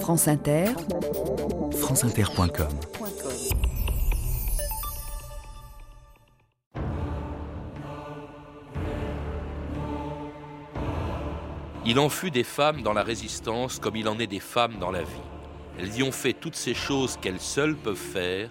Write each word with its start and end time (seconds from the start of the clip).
France 0.00 0.28
Inter, 0.28 0.66
franceinter.com 1.80 2.68
Il 11.84 11.98
en 11.98 12.08
fut 12.08 12.30
des 12.30 12.44
femmes 12.44 12.82
dans 12.82 12.92
la 12.92 13.02
résistance 13.02 13.78
comme 13.78 13.96
il 13.96 14.08
en 14.08 14.18
est 14.18 14.26
des 14.26 14.40
femmes 14.40 14.78
dans 14.78 14.90
la 14.90 15.02
vie. 15.02 15.06
Elles 15.78 15.96
y 15.96 16.02
ont 16.02 16.12
fait 16.12 16.32
toutes 16.32 16.56
ces 16.56 16.74
choses 16.74 17.16
qu'elles 17.20 17.40
seules 17.40 17.76
peuvent 17.76 17.96
faire. 17.96 18.50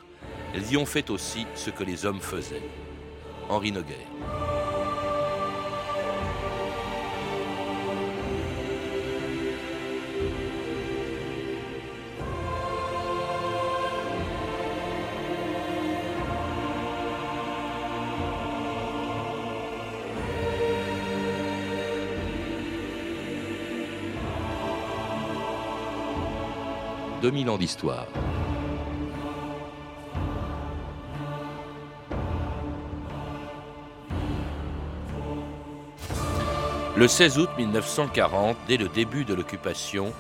Elles 0.54 0.72
y 0.72 0.78
ont 0.78 0.86
fait 0.86 1.10
aussi 1.10 1.46
ce 1.56 1.70
que 1.70 1.84
les 1.84 2.06
hommes 2.06 2.22
faisaient. 2.22 2.70
Henri 3.50 3.72
Noguer. 3.72 4.55
2000 27.26 27.50
ans 27.50 27.58
d'histoire. 27.58 28.06
Le 36.96 37.08
16 37.08 37.40
août 37.40 37.50
1940, 37.58 38.56
dès 38.68 38.78
le 38.78 38.90
début 38.90 39.26
de 39.26 39.34
l'occupation, 39.34 40.14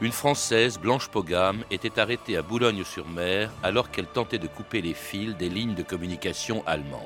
une 0.00 0.12
Française, 0.12 0.78
Blanche 0.78 1.08
Pogam, 1.08 1.64
était 1.72 1.98
arrêtée 1.98 2.36
à 2.36 2.42
Boulogne-sur-Mer 2.42 3.50
alors 3.64 3.90
qu'elle 3.90 4.06
tentait 4.06 4.38
de 4.38 4.46
couper 4.46 4.82
les 4.82 4.94
fils 4.94 5.36
des 5.36 5.48
lignes 5.48 5.74
de 5.74 5.82
communication 5.82 6.62
allemandes. 6.68 7.02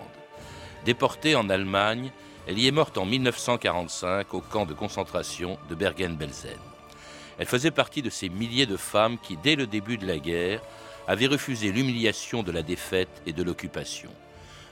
Déportée 0.85 1.35
en 1.35 1.49
Allemagne, 1.49 2.13
elle 2.47 2.59
y 2.59 2.69
est 2.69 2.73
morte 2.73 2.99
en 2.99 3.07
1945 3.07 4.35
au 4.35 4.43
camp 4.43 4.67
de 4.67 4.75
concentration 4.75 5.57
de 5.71 5.75
Bergen-Belsen. 5.75 6.76
Elle 7.39 7.47
faisait 7.47 7.71
partie 7.71 8.03
de 8.03 8.11
ces 8.11 8.29
milliers 8.29 8.67
de 8.67 8.77
femmes 8.77 9.19
qui, 9.19 9.37
dès 9.37 9.57
le 9.57 9.67
début 9.67 9.99
de 9.99 10.07
la 10.07 10.19
guerre, 10.19 10.63
avaient 11.07 11.27
refusé 11.27 11.71
l'humiliation 11.71 12.43
de 12.43 12.53
la 12.53 12.63
défaite 12.63 13.23
et 13.27 13.33
de 13.33 13.43
l'occupation. 13.43 14.11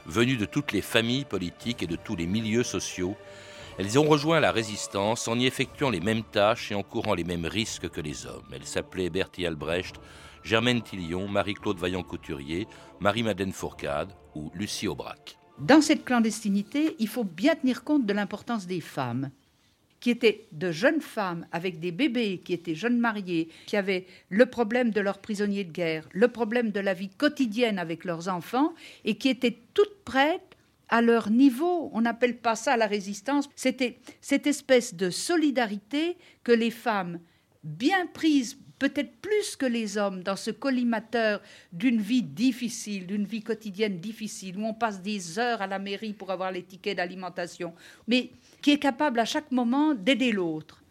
Venues 0.07 0.37
de 0.37 0.45
toutes 0.45 0.73
les 0.73 0.83
familles 0.83 1.25
politiques 1.25 1.83
et 1.83 1.87
de 1.87 1.97
tous 1.97 2.17
les 2.17 2.27
milieux 2.27 2.63
sociaux, 2.63 3.17
elles 3.79 3.99
ont 3.99 4.05
rejoint 4.05 4.41
la 4.41 4.53
résistance 4.53 5.27
en 5.27 5.39
y 5.39 5.47
effectuant 5.47 5.91
les 5.91 6.01
mêmes 6.01 6.23
tâches 6.23 6.71
et 6.71 6.75
en 6.75 6.83
courant 6.83 7.15
les 7.15 7.25
mêmes 7.25 7.47
risques 7.47 7.89
que 7.89 8.01
les 8.01 8.27
hommes. 8.27 8.47
Elles 8.53 8.67
s'appelaient 8.67 9.11
Bertie 9.11 9.47
Albrecht, 9.47 9.97
Germaine 10.43 10.83
Tillion, 10.83 11.27
Marie-Claude 11.27 11.79
Vaillant-Couturier, 11.79 12.69
Marie-Madeleine 13.01 13.53
Fourcade 13.53 14.13
ou 14.35 14.51
Lucie 14.55 14.87
Aubrac. 14.87 15.39
Dans 15.59 15.81
cette 15.81 16.05
clandestinité, 16.05 16.97
il 16.99 17.09
faut 17.09 17.25
bien 17.25 17.55
tenir 17.55 17.85
compte 17.85 18.07
de 18.07 18.13
l'importance 18.13 18.67
des 18.67 18.81
femmes 18.81 19.31
qui 20.05 20.11
étaient 20.11 20.45
de 20.53 20.71
jeunes 20.71 21.01
femmes 21.01 21.47
avec 21.51 21.81
des 21.81 21.91
bébés, 21.91 22.43
qui 22.45 22.53
étaient 22.53 22.75
jeunes 22.75 22.99
mariées, 22.99 23.49
qui 23.65 23.75
avaient 23.75 24.05
le 24.29 24.45
problème 24.45 24.91
de 24.91 25.01
leurs 25.01 25.17
prisonniers 25.17 25.65
de 25.65 25.73
guerre, 25.73 26.07
le 26.13 26.29
problème 26.29 26.73
de 26.73 26.81
la 26.81 26.93
vie 26.93 27.09
quotidienne 27.09 27.79
avec 27.79 28.05
leurs 28.05 28.29
enfants, 28.29 28.75
et 29.07 29.17
qui 29.17 29.31
étaient 29.31 29.57
toutes 29.73 30.05
prêtes 30.05 30.59
à 30.91 31.01
leur 31.01 31.31
niveau. 31.31 31.89
On 31.95 32.03
n'appelle 32.03 32.37
pas 32.37 32.55
ça 32.55 32.77
la 32.77 32.87
résistance. 32.87 33.49
C'était 33.57 33.97
cette 34.21 34.47
espèce 34.47 34.93
de 34.93 35.09
solidarité 35.09 36.19
que 36.43 36.53
les 36.53 36.71
femmes, 36.71 37.19
bien 37.63 38.05
prises 38.05 38.59
peut-être 38.79 39.17
plus 39.23 39.57
que 39.57 39.65
les 39.65 39.97
hommes 39.97 40.23
dans 40.23 40.37
ce 40.37 40.51
collimateur 40.51 41.41
d'une 41.73 42.03
vie 42.03 42.23
difficile, 42.23 43.07
d'une 43.07 43.25
vie 43.25 43.43
quotidienne 43.43 44.01
difficile, 44.01 44.59
où 44.59 44.67
on 44.67 44.75
passe 44.75 45.01
des 45.01 45.39
heures 45.39 45.63
à 45.63 45.67
la 45.67 45.79
mairie 45.79 46.13
pour 46.13 46.31
avoir 46.31 46.53
les 46.53 46.63
tickets 46.63 46.99
d'alimentation, 46.99 47.73
mais 48.07 48.33
qui 48.65 48.71
est 48.71 48.79
capable 48.79 49.21
à 49.21 49.27
chaque 49.27 49.53
moment 49.53 49.93
d'aider 49.93 50.33
l'autre. 50.33 50.83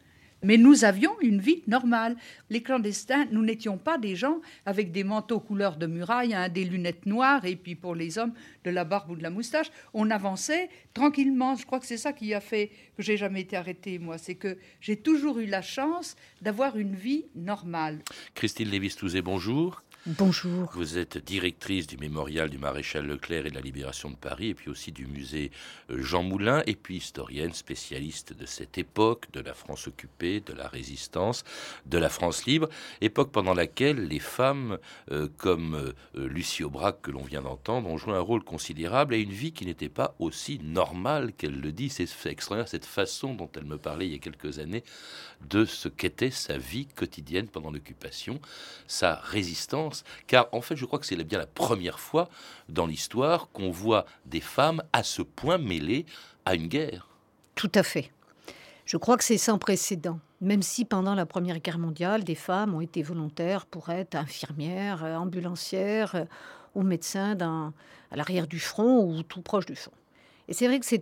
Mais 0.44 0.58
nous 0.58 0.86
avions 0.86 1.20
une 1.22 1.40
vie 1.40 1.64
normale. 1.66 2.16
Les 2.52 2.62
clandestins, 2.62 3.26
nous 3.32 3.42
n'étions 3.42 3.80
pas 3.80 3.98
des 3.98 4.16
gens 4.16 4.42
avec 4.68 4.92
des 4.92 5.04
manteaux 5.04 5.40
couleur 5.40 5.76
de 5.78 5.88
muraille, 5.88 6.36
hein, 6.36 6.50
des 6.50 6.66
lunettes 6.66 7.08
noires, 7.08 7.46
et 7.46 7.56
puis 7.56 7.74
pour 7.74 7.96
les 7.96 8.20
hommes, 8.20 8.34
de 8.64 8.70
la 8.70 8.84
barbe 8.84 9.10
ou 9.10 9.16
de 9.16 9.24
la 9.24 9.32
moustache. 9.32 9.72
On 9.96 10.12
avançait 10.12 10.70
tranquillement. 10.94 11.56
Je 11.56 11.66
crois 11.66 11.80
que 11.80 11.88
c'est 11.88 11.98
ça 11.98 12.14
qui 12.14 12.36
a 12.36 12.42
fait 12.42 12.70
que 12.96 13.02
j'ai 13.02 13.18
jamais 13.18 13.42
été 13.42 13.58
arrêtée, 13.58 13.98
moi. 13.98 14.20
C'est 14.20 14.36
que 14.36 14.60
j'ai 14.80 14.98
toujours 14.98 15.40
eu 15.40 15.48
la 15.48 15.64
chance 15.64 16.16
d'avoir 16.44 16.78
une 16.78 16.94
vie 16.94 17.26
normale. 17.34 18.04
Christine 18.36 18.70
Lévis-Touzé, 18.70 19.24
bonjour. 19.24 19.82
Bonjour. 20.06 20.70
Vous 20.74 20.98
êtes 20.98 21.18
directrice 21.18 21.88
du 21.88 21.96
mémorial 21.96 22.50
du 22.50 22.58
maréchal 22.58 23.06
Leclerc 23.06 23.46
et 23.46 23.50
de 23.52 23.56
la 23.56 23.62
Libération 23.62 24.10
de 24.10 24.18
Paris, 24.18 24.50
et 24.50 24.54
puis 24.54 24.70
aussi 24.70 24.92
du 24.92 25.06
musée 25.06 25.50
euh, 25.90 26.02
Jean 26.02 26.24
Moulin, 26.24 26.62
et 26.68 26.76
puis 26.76 26.98
historienne, 26.98 27.54
spécialiste 27.54 28.34
de 28.34 28.46
cette 28.46 28.78
époque, 28.78 29.32
de 29.32 29.40
la 29.40 29.54
France 29.54 29.88
occupée, 29.88 30.42
de 30.42 30.52
la 30.52 30.68
résistance, 30.68 31.46
de 31.86 31.98
la 31.98 32.10
France 32.10 32.46
libre, 32.46 32.68
époque 33.00 33.32
pendant 33.32 33.54
laquelle 33.54 34.06
les 34.10 34.20
femmes, 34.20 34.78
euh, 35.10 35.30
comme 35.38 35.76
euh, 35.76 36.28
Lucie 36.28 36.66
Aubrac 36.66 37.02
que 37.02 37.12
l'on 37.12 37.24
vient 37.24 37.44
d'entendre, 37.44 37.88
ont 37.88 37.98
joué 37.98 38.14
un 38.14 38.20
rôle 38.20 38.44
considérable 38.44 39.16
et 39.16 39.22
une 39.22 39.32
vie 39.32 39.54
qui 39.54 39.66
n'était 39.66 39.88
pas 39.88 40.16
aussi 40.20 40.60
normale 40.62 41.32
qu'elle 41.32 41.62
le 41.62 41.72
dit. 41.72 41.88
C'est 41.88 42.10
extraordinaire 42.26 42.68
cette 42.68 42.86
façon 42.86 43.36
dont 43.36 43.50
elle 43.56 43.64
me 43.64 43.78
parlait 43.78 44.08
il 44.08 44.12
y 44.12 44.16
a 44.16 44.20
quelques 44.20 44.60
années 44.60 44.84
de 45.50 45.64
ce 45.64 45.88
qu'était 45.88 46.30
sa 46.30 46.58
vie 46.58 46.88
quotidienne 46.88 47.48
pendant 47.48 47.72
l'occupation, 47.72 48.42
sa 48.86 49.16
résistance 49.16 49.93
car 50.28 50.48
en 50.52 50.62
fait 50.62 50.76
je 50.76 50.86
crois 50.86 51.00
que 51.00 51.06
c'est 51.06 51.16
bien 51.24 51.40
la 51.40 51.48
première 51.48 52.00
fois 52.00 52.30
dans 52.70 52.86
l'histoire 52.86 53.50
qu'on 53.54 53.72
voit 53.72 54.06
des 54.26 54.42
femmes 54.42 54.84
à 54.94 55.04
ce 55.04 55.22
point 55.22 55.58
mêlées 55.58 56.06
à 56.46 56.56
une 56.56 56.68
guerre. 56.68 57.08
Tout 57.56 57.72
à 57.76 57.84
fait. 57.84 58.12
Je 58.86 58.98
crois 58.98 59.18
que 59.18 59.24
c'est 59.24 59.38
sans 59.38 59.58
précédent. 59.58 60.20
Même 60.42 60.62
si 60.62 60.84
pendant 60.84 61.16
la 61.16 61.26
Première 61.26 61.60
Guerre 61.60 61.80
mondiale, 61.80 62.26
des 62.26 62.36
femmes 62.36 62.74
ont 62.74 62.82
été 62.82 63.02
volontaires 63.02 63.66
pour 63.66 63.90
être 63.90 64.16
infirmières, 64.16 65.06
euh, 65.06 65.16
ambulancières 65.16 66.16
euh, 66.16 66.26
ou 66.76 66.82
médecins 66.82 67.38
à 68.12 68.16
l'arrière 68.16 68.48
du 68.48 68.60
front 68.60 69.06
ou 69.06 69.24
tout 69.24 69.42
proche 69.42 69.66
du 69.66 69.76
front. 69.76 69.94
Et 70.50 70.54
c'est 70.54 70.68
vrai 70.68 70.80
que 70.80 70.86
c'est 70.86 71.02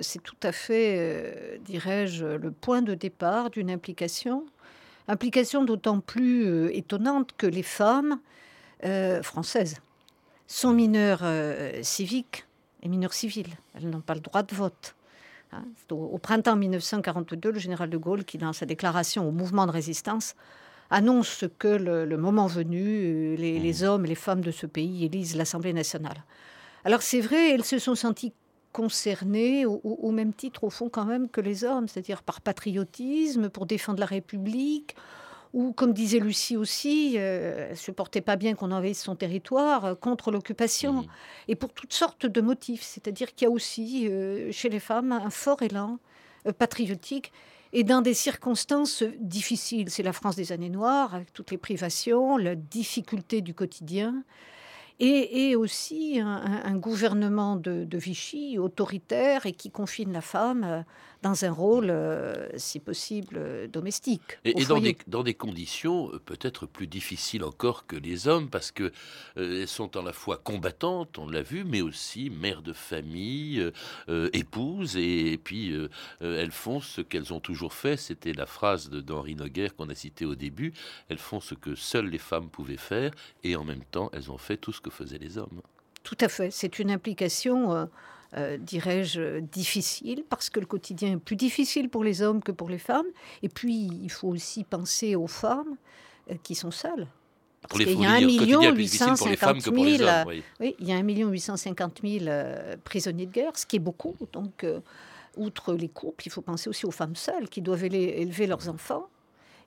c'est 0.00 0.22
tout 0.22 0.36
à 0.42 0.50
fait, 0.50 0.96
euh, 0.98 1.58
dirais-je, 1.58 2.26
le 2.26 2.50
point 2.50 2.82
de 2.82 2.94
départ 2.94 3.50
d'une 3.50 3.70
implication 3.70 4.44
Implication 5.06 5.64
d'autant 5.64 6.00
plus 6.00 6.46
euh, 6.46 6.74
étonnante 6.74 7.30
que 7.36 7.46
les 7.46 7.62
femmes 7.62 8.18
euh, 8.84 9.22
françaises 9.22 9.76
sont 10.46 10.72
mineures 10.72 11.20
euh, 11.22 11.82
civiques 11.82 12.46
et 12.82 12.88
mineures 12.88 13.12
civiles. 13.12 13.54
Elles 13.74 13.88
n'ont 13.88 14.00
pas 14.00 14.14
le 14.14 14.20
droit 14.20 14.42
de 14.42 14.54
vote. 14.54 14.94
Hein. 15.52 15.64
Au, 15.90 16.18
printemps 16.18 16.56
1942, 16.56 17.50
le 17.50 17.58
général 17.58 17.90
de 17.90 17.96
Gaulle, 17.98 18.24
qui 18.24 18.38
dans 18.38 18.52
sa 18.54 18.64
déclaration 18.64 19.28
au 19.28 19.30
mouvement 19.30 19.66
de 19.66 19.72
résistance, 19.72 20.34
annonce 20.90 21.44
que 21.58 21.68
le, 21.68 22.16
moment 22.16 22.46
venu, 22.46 23.36
les, 23.36 23.58
les, 23.58 23.82
mmh. 23.82 23.86
hommes 23.86 24.04
et 24.06 24.08
les 24.08 24.14
femmes 24.14 24.42
de 24.42 24.50
ce 24.50 24.66
pays 24.66 25.04
élisent 25.04 25.36
l'Assemblée 25.36 25.72
nationale. 25.72 26.24
Alors 26.84 27.02
c'est 27.02 27.20
vrai, 27.20 27.52
elles 27.52 27.64
se 27.64 27.78
sont 27.78 27.94
senties 27.94 28.32
concernés 28.74 29.64
au, 29.66 30.10
même 30.10 30.34
titre, 30.34 30.64
au 30.64 30.70
fond, 30.70 30.88
quand 30.88 31.04
même, 31.04 31.28
que 31.28 31.40
les 31.40 31.62
hommes, 31.62 31.86
c'est-à-dire 31.86 32.24
par 32.24 32.40
patriotisme, 32.40 33.48
pour 33.48 33.66
défendre 33.66 34.00
la 34.00 34.06
République, 34.06 34.96
ou, 35.52 35.72
comme 35.72 35.92
disait 35.92 36.18
Lucie 36.18 36.56
aussi, 36.56 37.14
euh, 37.16 37.66
elle 37.66 37.70
ne 37.70 37.76
supportait 37.76 38.20
pas 38.20 38.34
bien 38.34 38.54
qu'on 38.54 38.72
envahisse 38.72 39.00
son 39.00 39.14
territoire 39.14 39.84
euh, 39.84 39.94
contre 39.94 40.32
l'occupation, 40.32 40.94
mmh. 40.94 41.06
et 41.46 41.54
pour 41.54 41.72
toutes 41.72 41.92
sortes 41.92 42.26
de 42.26 42.40
motifs. 42.40 42.82
C'est-à-dire 42.82 43.32
qu'il 43.32 43.46
y 43.46 43.48
a 43.48 43.52
aussi, 43.52 44.08
euh, 44.08 44.50
chez 44.50 44.68
les 44.68 44.80
femmes, 44.80 45.12
un 45.12 45.30
fort 45.30 45.62
élan 45.62 46.00
patriotique, 46.58 47.32
et 47.72 47.84
dans 47.84 48.02
des 48.02 48.14
circonstances 48.14 49.04
difficiles. 49.20 49.88
C'est 49.88 50.02
la 50.02 50.12
France 50.12 50.34
des 50.34 50.50
années 50.50 50.68
noires, 50.68 51.14
avec 51.14 51.32
toutes 51.32 51.52
les 51.52 51.58
privations, 51.58 52.36
la 52.36 52.56
difficulté 52.56 53.40
du 53.40 53.54
quotidien 53.54 54.24
et, 55.00 55.56
aussi 55.56 56.20
un, 56.20 56.76
gouvernement 56.76 57.56
de, 57.56 57.86
Vichy 57.96 58.58
autoritaire 58.58 59.46
et 59.46 59.52
qui 59.52 59.70
confine 59.70 60.12
la 60.12 60.20
femme 60.20 60.64
euh, 60.64 60.82
dans 61.24 61.46
un 61.46 61.50
rôle, 61.50 61.88
euh, 61.88 62.46
si 62.56 62.80
possible, 62.80 63.40
domestique. 63.70 64.38
Et, 64.44 64.66
dans, 64.66 64.78
des, 64.78 64.94
dans, 65.06 65.22
des, 65.22 65.32
conditions 65.32 66.10
euh, 66.12 66.18
peut-être 66.18 66.66
plus 66.66 66.86
difficiles 66.86 67.44
encore 67.44 67.86
que 67.86 67.96
les 67.96 68.28
hommes, 68.28 68.50
parce 68.50 68.70
qu'elles 68.70 68.92
elles 69.36 69.66
sont 69.66 69.96
à 69.96 70.02
la 70.02 70.12
fois 70.12 70.36
combattantes, 70.36 71.18
on 71.18 71.26
l'a 71.26 71.40
vu, 71.40 71.64
mais 71.64 71.80
aussi 71.80 72.28
mères 72.28 72.60
de 72.60 72.74
famille, 72.74 73.72
épouses, 74.34 74.96
et, 74.96 75.40
puis 75.42 75.74
elles 76.20 76.50
font 76.50 76.80
ce 76.80 77.00
qu'elles 77.00 77.32
ont 77.32 77.40
toujours 77.40 77.72
fait. 77.72 77.96
C'était 77.96 78.34
la 78.34 78.46
phrase 78.46 78.90
d'Henri 78.90 79.34
Noguer 79.34 79.68
qu'on 79.76 79.88
a 79.88 79.94
citée 79.94 80.26
au 80.26 80.34
début. 80.34 80.74
Elles 81.08 81.18
font 81.18 81.40
ce 81.40 81.54
que 81.54 81.74
seules 81.74 82.10
les 82.10 82.18
femmes 82.18 82.50
pouvaient 82.50 82.76
faire, 82.76 83.12
et 83.42 83.56
en 83.56 83.64
même 83.64 83.84
temps, 83.90 84.10
elles 84.12 84.30
ont 84.30 84.38
fait 84.38 84.58
tout 84.58 84.72
ce 84.72 84.80
que 84.82 84.90
faisaient 84.90 85.18
les 85.18 85.38
hommes. 85.38 85.62
Tout 86.02 86.18
à 86.20 86.28
fait. 86.28 86.50
C'est 86.50 86.78
une 86.78 86.90
implication, 86.90 87.88
euh, 88.36 88.54
euh, 88.54 88.56
dirais-je, 88.58 89.40
difficile, 89.40 90.24
parce 90.28 90.50
que 90.50 90.60
le 90.60 90.66
quotidien 90.66 91.12
est 91.12 91.16
plus 91.16 91.36
difficile 91.36 91.88
pour 91.88 92.04
les 92.04 92.22
hommes 92.22 92.42
que 92.42 92.52
pour 92.52 92.68
les 92.68 92.78
femmes. 92.78 93.06
Et 93.42 93.48
puis, 93.48 93.90
il 94.02 94.10
faut 94.10 94.28
aussi 94.28 94.64
penser 94.64 95.14
aux 95.14 95.26
femmes 95.26 95.76
euh, 96.30 96.34
qui 96.42 96.54
sont 96.54 96.70
seules. 96.70 97.06
Parce 97.62 97.82
qu'il 97.82 98.00
y 98.00 98.04
a 98.04 98.12
1 98.12 98.20
million 98.20 98.74
850 98.74 99.62
000, 99.62 99.76
oui. 100.60 100.76
il 100.78 100.86
y 100.86 100.92
a 100.92 100.96
1 100.96 101.02
million 101.02 101.30
850 101.30 102.00
000 102.04 102.26
prisonniers 102.84 103.24
de 103.24 103.32
guerre, 103.32 103.52
ce 103.56 103.64
qui 103.64 103.76
est 103.76 103.80
beaucoup. 103.80 104.14
Donc, 104.32 104.64
euh, 104.64 104.80
outre 105.36 105.72
les 105.72 105.88
couples, 105.88 106.26
il 106.26 106.30
faut 106.30 106.42
penser 106.42 106.68
aussi 106.68 106.84
aux 106.84 106.90
femmes 106.90 107.16
seules 107.16 107.48
qui 107.48 107.62
doivent 107.62 107.84
élever 107.84 108.46
leurs 108.46 108.68
enfants. 108.68 109.08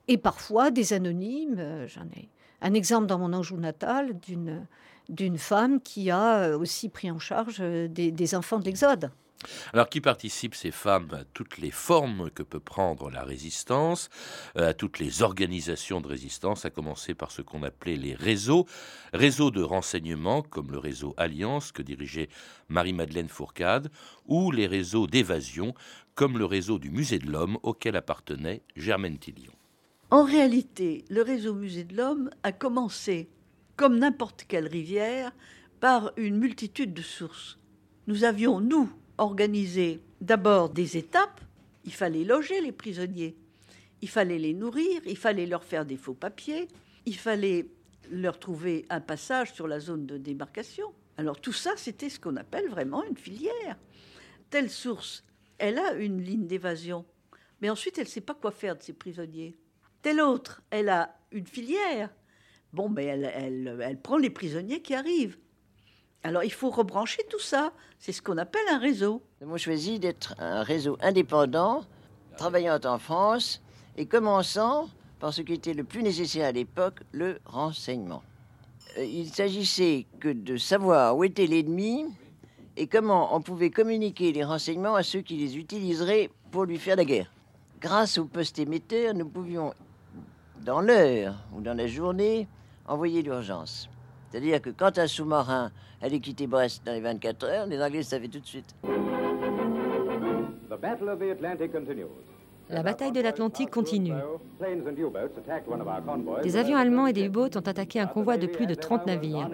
Et 0.06 0.16
parfois, 0.16 0.70
des 0.70 0.92
anonymes. 0.92 1.86
J'en 1.88 2.06
ai 2.16 2.28
un 2.60 2.74
exemple 2.74 3.06
dans 3.06 3.18
mon 3.18 3.32
Anjou 3.32 3.56
natal 3.56 4.18
d'une 4.20 4.66
d'une 5.08 5.38
femme 5.38 5.80
qui 5.80 6.10
a 6.10 6.40
euh, 6.40 6.58
aussi 6.58 6.88
pris 6.88 7.10
en 7.10 7.18
charge 7.18 7.58
euh, 7.60 7.88
des, 7.88 8.34
enfants 8.34 8.58
de 8.58 8.64
l'Exode. 8.64 9.10
Alors, 9.72 9.88
qui 9.88 10.00
participent 10.00 10.56
ces 10.56 10.72
femmes 10.72 11.08
à 11.12 11.24
toutes 11.32 11.58
les 11.58 11.70
formes 11.70 12.28
que 12.30 12.42
peut 12.42 12.60
prendre 12.60 13.08
la 13.08 13.22
résistance, 13.22 14.08
euh, 14.56 14.70
à 14.70 14.74
toutes 14.74 14.98
les 14.98 15.22
organisations 15.22 16.00
de 16.00 16.08
résistance, 16.08 16.64
à 16.64 16.70
commencer 16.70 17.14
par 17.14 17.30
ce 17.30 17.42
qu'on 17.42 17.62
appelait 17.62 17.96
les 17.96 18.14
réseaux, 18.14 18.66
réseaux 19.12 19.52
de 19.52 19.62
renseignement 19.62 20.42
comme 20.42 20.72
le 20.72 20.78
réseau 20.78 21.14
Alliance 21.16 21.70
que 21.70 21.82
dirigeait 21.82 22.28
Marie-Madeleine 22.68 23.28
Fourcade, 23.28 23.90
ou 24.26 24.50
les 24.50 24.66
réseaux 24.66 25.06
d'évasion 25.06 25.72
comme 26.16 26.36
le 26.36 26.44
réseau 26.44 26.80
du 26.80 26.90
Musée 26.90 27.20
de 27.20 27.30
l'Homme 27.30 27.58
auquel 27.62 27.94
appartenait 27.94 28.62
Germaine 28.74 29.18
Tillion. 29.18 29.52
En 30.10 30.24
réalité, 30.24 31.04
le 31.10 31.22
réseau 31.22 31.54
Musée 31.54 31.84
de 31.84 31.96
l'Homme 31.96 32.30
a 32.42 32.50
commencé 32.50 33.28
comme 33.78 34.00
n'importe 34.00 34.44
quelle 34.48 34.66
rivière, 34.66 35.30
par 35.80 36.12
une 36.16 36.36
multitude 36.36 36.92
de 36.92 37.00
sources. 37.00 37.58
Nous 38.08 38.24
avions, 38.24 38.60
nous, 38.60 38.92
organisé 39.18 40.02
d'abord 40.20 40.68
des 40.68 40.96
étapes. 40.96 41.40
Il 41.84 41.94
fallait 41.94 42.24
loger 42.24 42.60
les 42.60 42.72
prisonniers, 42.72 43.36
il 44.02 44.08
fallait 44.08 44.38
les 44.38 44.52
nourrir, 44.52 45.00
il 45.06 45.16
fallait 45.16 45.46
leur 45.46 45.62
faire 45.62 45.86
des 45.86 45.96
faux 45.96 46.14
papiers, 46.14 46.66
il 47.06 47.16
fallait 47.16 47.68
leur 48.10 48.40
trouver 48.40 48.84
un 48.90 49.00
passage 49.00 49.54
sur 49.54 49.68
la 49.68 49.78
zone 49.78 50.06
de 50.06 50.18
démarcation. 50.18 50.92
Alors 51.16 51.40
tout 51.40 51.52
ça, 51.52 51.70
c'était 51.76 52.10
ce 52.10 52.18
qu'on 52.18 52.36
appelle 52.36 52.68
vraiment 52.68 53.04
une 53.04 53.16
filière. 53.16 53.76
Telle 54.50 54.70
source, 54.70 55.24
elle 55.56 55.78
a 55.78 55.92
une 55.94 56.20
ligne 56.20 56.48
d'évasion, 56.48 57.04
mais 57.60 57.70
ensuite 57.70 57.96
elle 57.98 58.04
ne 58.04 58.10
sait 58.10 58.20
pas 58.20 58.34
quoi 58.34 58.50
faire 58.50 58.76
de 58.76 58.82
ses 58.82 58.92
prisonniers. 58.92 59.56
Telle 60.02 60.20
autre, 60.20 60.62
elle 60.70 60.88
a 60.88 61.16
une 61.30 61.46
filière, 61.46 62.10
bon, 62.72 62.88
ben, 62.88 63.24
elle, 63.24 63.78
elle, 63.82 64.00
prend 64.00 64.16
les 64.16 64.30
prisonniers 64.30 64.80
qui 64.80 64.94
arrivent. 64.94 65.38
Alors 66.22 66.44
il 66.44 66.52
faut 66.52 66.70
rebrancher 66.70 67.22
tout 67.30 67.40
ça. 67.40 67.72
C'est 67.98 68.12
ce 68.12 68.22
qu'on 68.22 68.38
appelle 68.38 68.68
un 68.70 68.78
réseau. 68.78 69.22
Nous 69.40 69.46
avons 69.46 69.56
choisi 69.56 69.98
d'être 69.98 70.34
un 70.38 70.62
réseau 70.62 70.98
indépendant, 71.00 71.84
travaillant 72.36 72.78
en 72.84 72.98
France 72.98 73.62
et 73.96 74.06
commençant 74.06 74.88
par 75.20 75.32
ce 75.32 75.42
qui 75.42 75.54
était 75.54 75.74
le 75.74 75.84
plus 75.84 76.02
nécessaire 76.02 76.46
à 76.46 76.52
l'époque, 76.52 77.00
le 77.12 77.38
renseignement. 77.44 78.22
Euh, 78.96 79.04
il 79.04 79.28
s'agissait 79.28 80.06
que 80.20 80.28
de 80.28 80.56
savoir 80.56 81.16
où 81.16 81.24
était 81.24 81.46
l'ennemi 81.46 82.06
et 82.76 82.86
comment 82.86 83.34
on 83.34 83.40
pouvait 83.40 83.70
communiquer 83.70 84.32
les 84.32 84.44
renseignements 84.44 84.94
à 84.94 85.02
ceux 85.02 85.20
qui 85.20 85.36
les 85.36 85.56
utiliseraient 85.56 86.30
pour 86.50 86.64
lui 86.64 86.78
faire 86.78 86.96
la 86.96 87.04
guerre. 87.04 87.30
Grâce 87.80 88.18
au 88.18 88.24
poste 88.24 88.58
émetteur, 88.58 89.14
nous 89.14 89.28
pouvions, 89.28 89.74
dans 90.64 90.80
l'heure 90.80 91.34
ou 91.54 91.60
dans 91.60 91.74
la 91.74 91.86
journée, 91.86 92.48
envoyer 92.88 93.22
l'urgence. 93.22 93.88
C'est-à-dire 94.30 94.60
que 94.60 94.70
quand 94.70 94.98
un 94.98 95.06
sous-marin 95.06 95.70
allait 96.02 96.20
quitter 96.20 96.46
Brest 96.46 96.82
dans 96.84 96.92
les 96.92 97.00
24 97.00 97.44
heures, 97.44 97.66
les 97.66 97.82
Anglais 97.82 98.02
savaient 98.02 98.28
tout 98.28 98.40
de 98.40 98.46
suite. 98.46 98.74
La 102.70 102.82
bataille 102.82 103.12
de 103.12 103.20
l'Atlantique 103.22 103.70
continue. 103.70 104.12
Des 106.42 106.56
avions 106.56 106.76
allemands 106.76 107.06
et 107.06 107.14
des 107.14 107.24
U-boats 107.24 107.56
ont 107.56 107.60
attaqué 107.60 107.98
un 107.98 108.06
convoi 108.06 108.36
de 108.36 108.46
plus 108.46 108.66
de 108.66 108.74
30 108.74 109.06
navires. 109.06 109.48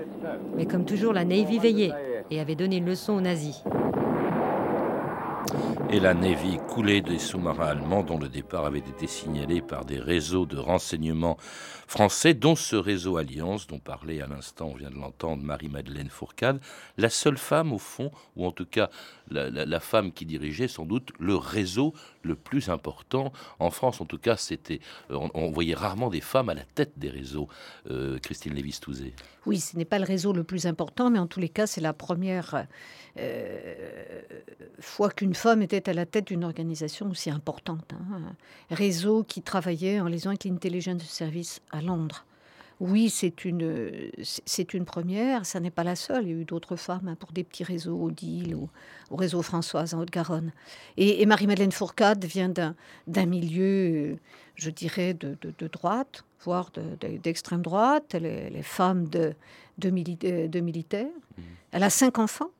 Mais 0.56 0.66
comme 0.66 0.84
toujours, 0.84 1.12
la 1.12 1.24
Navy 1.24 1.58
veillait 1.60 1.92
et 2.30 2.40
avait 2.40 2.56
donné 2.56 2.78
une 2.78 2.86
leçon 2.86 3.12
aux 3.12 3.20
nazis 3.20 3.62
et 5.90 6.00
la 6.00 6.14
Navy 6.14 6.58
coulée 6.68 7.00
des 7.00 7.18
sous-marins 7.18 7.66
allemands 7.66 8.02
dont 8.02 8.18
le 8.18 8.28
départ 8.28 8.66
avait 8.66 8.78
été 8.78 9.06
signalé 9.06 9.60
par 9.60 9.84
des 9.84 9.98
réseaux 9.98 10.46
de 10.46 10.56
renseignement 10.56 11.36
français, 11.86 12.34
dont 12.34 12.56
ce 12.56 12.76
réseau 12.76 13.16
Alliance 13.16 13.66
dont 13.66 13.78
parlait 13.78 14.20
à 14.20 14.26
l'instant, 14.26 14.70
on 14.72 14.76
vient 14.76 14.90
de 14.90 14.96
l'entendre, 14.96 15.42
Marie-Madeleine 15.42 16.08
Fourcade, 16.08 16.60
la 16.98 17.08
seule 17.08 17.38
femme 17.38 17.72
au 17.72 17.78
fond, 17.78 18.10
ou 18.36 18.46
en 18.46 18.52
tout 18.52 18.66
cas 18.66 18.90
la, 19.30 19.80
femme 19.80 20.12
qui 20.12 20.26
dirigeait 20.26 20.68
sans 20.68 20.86
doute 20.86 21.12
le 21.18 21.36
réseau 21.36 21.94
le 22.22 22.34
plus 22.34 22.68
important 22.68 23.32
en 23.58 23.70
France. 23.70 24.00
En 24.00 24.06
tout 24.06 24.18
cas, 24.18 24.36
euh, 24.50 24.78
on, 25.10 25.50
voyait 25.50 25.74
rarement 25.74 26.10
des 26.10 26.20
femmes 26.20 26.48
à 26.48 26.54
la 26.54 26.64
tête 26.64 26.92
des 26.96 27.10
réseaux. 27.10 27.48
Euh, 27.90 28.18
Christine 28.18 28.54
Lévis-Touzé. 28.54 29.14
Oui, 29.46 29.60
ce 29.60 29.76
n'est 29.76 29.84
pas 29.84 29.98
le 29.98 30.04
réseau 30.04 30.32
le 30.32 30.44
plus 30.44 30.66
important, 30.66 31.10
mais 31.10 31.18
en 31.18 31.26
tous 31.26 31.40
les 31.40 31.48
cas, 31.48 31.66
c'est 31.66 31.80
la 31.80 31.92
première 31.92 32.66
euh, 33.18 34.22
fois 34.80 35.10
qu'une 35.10 35.34
femme 35.34 35.62
était 35.62 35.88
à 35.88 35.92
la 35.92 36.06
tête 36.06 36.28
d'une 36.28 36.44
organisation 36.44 37.10
aussi 37.10 37.30
importante. 37.30 37.92
Hein. 37.92 38.34
Réseau 38.70 39.22
qui 39.22 39.42
travaillait 39.42 40.00
en 40.00 40.08
liaison 40.08 40.30
avec 40.30 40.44
l'intelligence 40.44 41.02
service 41.02 41.60
à 41.70 41.82
Londres. 41.82 42.24
Oui, 42.80 43.08
c'est 43.08 43.44
une, 43.44 44.10
c'est 44.22 44.74
une 44.74 44.84
première, 44.84 45.46
ça 45.46 45.60
n'est 45.60 45.70
pas 45.70 45.84
la 45.84 45.96
seule. 45.96 46.24
Il 46.24 46.28
y 46.30 46.32
a 46.32 46.36
eu 46.36 46.44
d'autres 46.44 46.76
femmes 46.76 47.08
hein, 47.08 47.16
pour 47.18 47.32
des 47.32 47.44
petits 47.44 47.64
réseaux, 47.64 47.96
au 47.96 48.10
DIL 48.10 48.54
ou 48.54 48.68
au 49.10 49.16
réseau 49.16 49.42
Françoise 49.42 49.94
en 49.94 50.00
Haute-Garonne. 50.00 50.52
Et, 50.96 51.24
Marie-Madeleine 51.24 51.72
Fourcade 51.72 52.24
vient 52.24 52.48
d'un, 52.48 52.74
milieu, 53.26 54.16
je 54.56 54.70
dirais, 54.70 55.14
de, 55.14 55.36
droite, 55.68 56.24
voire 56.42 56.70
d'extrême 57.22 57.62
droite. 57.62 58.14
Elle 58.14 58.26
est, 58.26 58.62
femme 58.62 59.08
de, 59.08 59.34
de, 59.78 59.90
militaires. 59.90 61.06
Mmh. 61.38 61.42
Elle 61.72 61.82
a 61.84 61.90
cinq 61.90 62.18
enfants, 62.18 62.50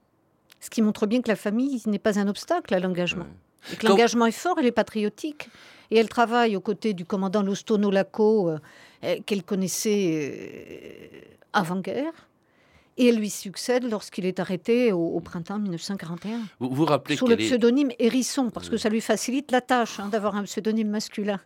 ce 0.61 0.71
qui 0.71 0.81
montre 0.81 1.07
bien 1.07 1.23
que 1.23 1.29
la 1.29 1.37
famille 1.37 1.83
n'est 1.87 1.99
pas 1.99 2.19
un 2.19 2.29
obstacle 2.29 2.73
à 2.73 2.79
l'engagement. 2.79 3.27
Et 3.73 3.77
que 3.77 3.87
l'engagement 3.87 4.27
est 4.27 4.33
fort, 4.33 4.57
elle 4.59 4.67
est 4.67 4.73
patriotique. 4.73 5.49
Et 5.91 5.99
elle 5.99 6.09
travaille 6.09 6.57
aux 6.57 6.61
côtés 6.61 6.95
du 6.95 7.05
commandant 7.05 7.43
Lostono 7.43 7.91
Laco, 7.91 8.51
euh, 8.51 8.59
euh, 9.05 9.17
qu'elle 9.27 9.43
connaissait 9.43 11.11
euh, 11.13 11.21
avant-guerre. 11.53 12.13
Et 12.97 13.09
elle 13.09 13.17
lui 13.17 13.31
succède 13.31 13.89
lorsqu'il 13.91 14.25
est 14.25 14.39
arrêté 14.39 14.93
au, 14.93 15.19
printemps 15.19 15.59
1941. 15.59 16.41
Vous 16.61 16.71
vous 16.71 16.85
rappelez 16.85 17.17
Sous 17.17 17.27
le 17.27 17.37
pseudonyme 17.37 17.91
Hérisson, 17.99 18.51
parce 18.51 18.69
que 18.69 18.77
ça 18.77 18.89
lui 18.89 19.01
facilite 19.01 19.51
la 19.51 19.61
tâche 19.61 19.99
hein, 19.99 20.09
d'avoir 20.11 20.37
un 20.37 20.45
pseudonyme 20.45 20.91
masculin. 20.91 21.41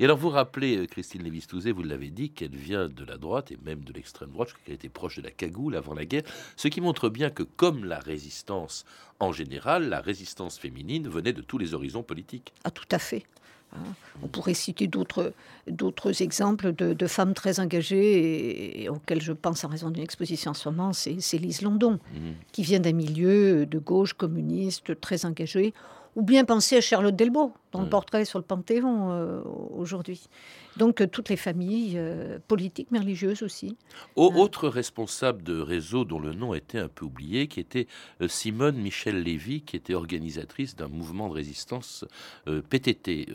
Et 0.00 0.04
alors 0.04 0.18
vous 0.18 0.30
rappelez, 0.30 0.76
euh, 0.76 0.86
Christine 0.86 1.22
Lévis-Touzé, 1.22 1.72
vous 1.72 1.82
l'avez 1.82 2.10
dit, 2.10 2.30
qu'elle 2.30 2.54
vient 2.54 2.88
de 2.88 3.04
la 3.04 3.16
droite 3.16 3.52
et 3.52 3.58
même 3.64 3.84
de 3.84 3.92
l'extrême 3.92 4.30
droite, 4.30 4.50
qu'elle 4.64 4.74
était 4.74 4.88
proche 4.88 5.16
de 5.16 5.22
la 5.22 5.30
cagoule 5.30 5.76
avant 5.76 5.94
la 5.94 6.04
guerre, 6.04 6.22
ce 6.56 6.68
qui 6.68 6.80
montre 6.80 7.08
bien 7.08 7.30
que 7.30 7.42
comme 7.42 7.84
la 7.84 7.98
résistance 7.98 8.84
en 9.20 9.32
général, 9.32 9.88
la 9.88 10.00
résistance 10.00 10.58
féminine 10.58 11.08
venait 11.08 11.32
de 11.32 11.42
tous 11.42 11.58
les 11.58 11.74
horizons 11.74 12.02
politiques. 12.02 12.52
Ah 12.64 12.70
tout 12.70 12.88
à 12.90 12.98
fait. 12.98 13.24
Hein. 13.74 13.94
On 14.22 14.28
pourrait 14.28 14.54
citer 14.54 14.86
d'autres, 14.86 15.32
exemples 16.22 16.72
de, 16.72 17.06
femmes 17.06 17.34
très 17.34 17.60
engagées 17.60 18.82
et, 18.82 18.88
auxquelles 18.88 19.22
je 19.22 19.32
pense 19.32 19.64
en 19.64 19.68
raison 19.68 19.90
d'une 19.90 20.02
exposition 20.02 20.52
en 20.52 20.54
ce 20.54 20.68
moment, 20.68 20.92
c'est, 20.92 21.38
Lise 21.38 21.62
London, 21.62 21.94
mmh. 21.94 22.18
qui 22.52 22.62
vient 22.62 22.80
d'un 22.80 22.92
milieu 22.92 23.66
de 23.66 23.78
gauche 23.78 24.14
communiste 24.14 25.00
très 25.00 25.24
engagé 25.24 25.74
ou 26.16 26.22
bien 26.22 26.44
penser 26.44 26.76
à 26.76 26.80
Charlotte 26.80 27.14
Delbo, 27.14 27.52
dont 27.72 27.82
le 27.82 27.88
portrait 27.88 28.24
sur 28.24 28.38
le 28.38 28.44
Panthéon 28.44 29.10
euh, 29.10 29.42
aujourd'hui. 29.76 30.28
Donc 30.76 31.00
euh, 31.00 31.06
toutes 31.06 31.28
les 31.28 31.36
familles 31.36 31.94
euh, 31.96 32.38
politiques, 32.46 32.88
mais 32.90 33.00
religieuses 33.00 33.42
aussi. 33.42 33.76
autre 34.14 34.68
responsable 34.68 35.42
de 35.42 35.60
réseau 35.60 36.04
dont 36.04 36.20
le 36.20 36.32
nom 36.32 36.54
était 36.54 36.78
un 36.78 36.88
peu 36.88 37.04
oublié, 37.04 37.48
qui 37.48 37.60
était 37.60 37.86
Simone 38.28 38.76
Michel 38.76 39.22
Lévy, 39.22 39.62
qui 39.62 39.76
était 39.76 39.94
organisatrice 39.94 40.76
d'un 40.76 40.88
mouvement 40.88 41.28
de 41.28 41.34
résistance 41.34 42.04
PTT, 42.44 43.28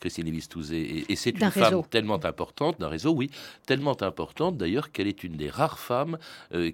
Christine 0.00 0.24
Lévis-Touzé. 0.24 0.76
Et, 0.76 1.12
et 1.12 1.16
c'est 1.16 1.30
une 1.30 1.50
femme 1.50 1.82
tellement 1.90 2.24
importante, 2.24 2.80
d'un 2.80 2.88
réseau, 2.88 3.12
oui, 3.12 3.30
tellement 3.66 4.00
importante 4.02 4.56
d'ailleurs 4.56 4.90
qu'elle 4.92 5.06
est 5.06 5.24
une 5.24 5.36
des 5.36 5.50
rares 5.50 5.78
femmes 5.78 6.18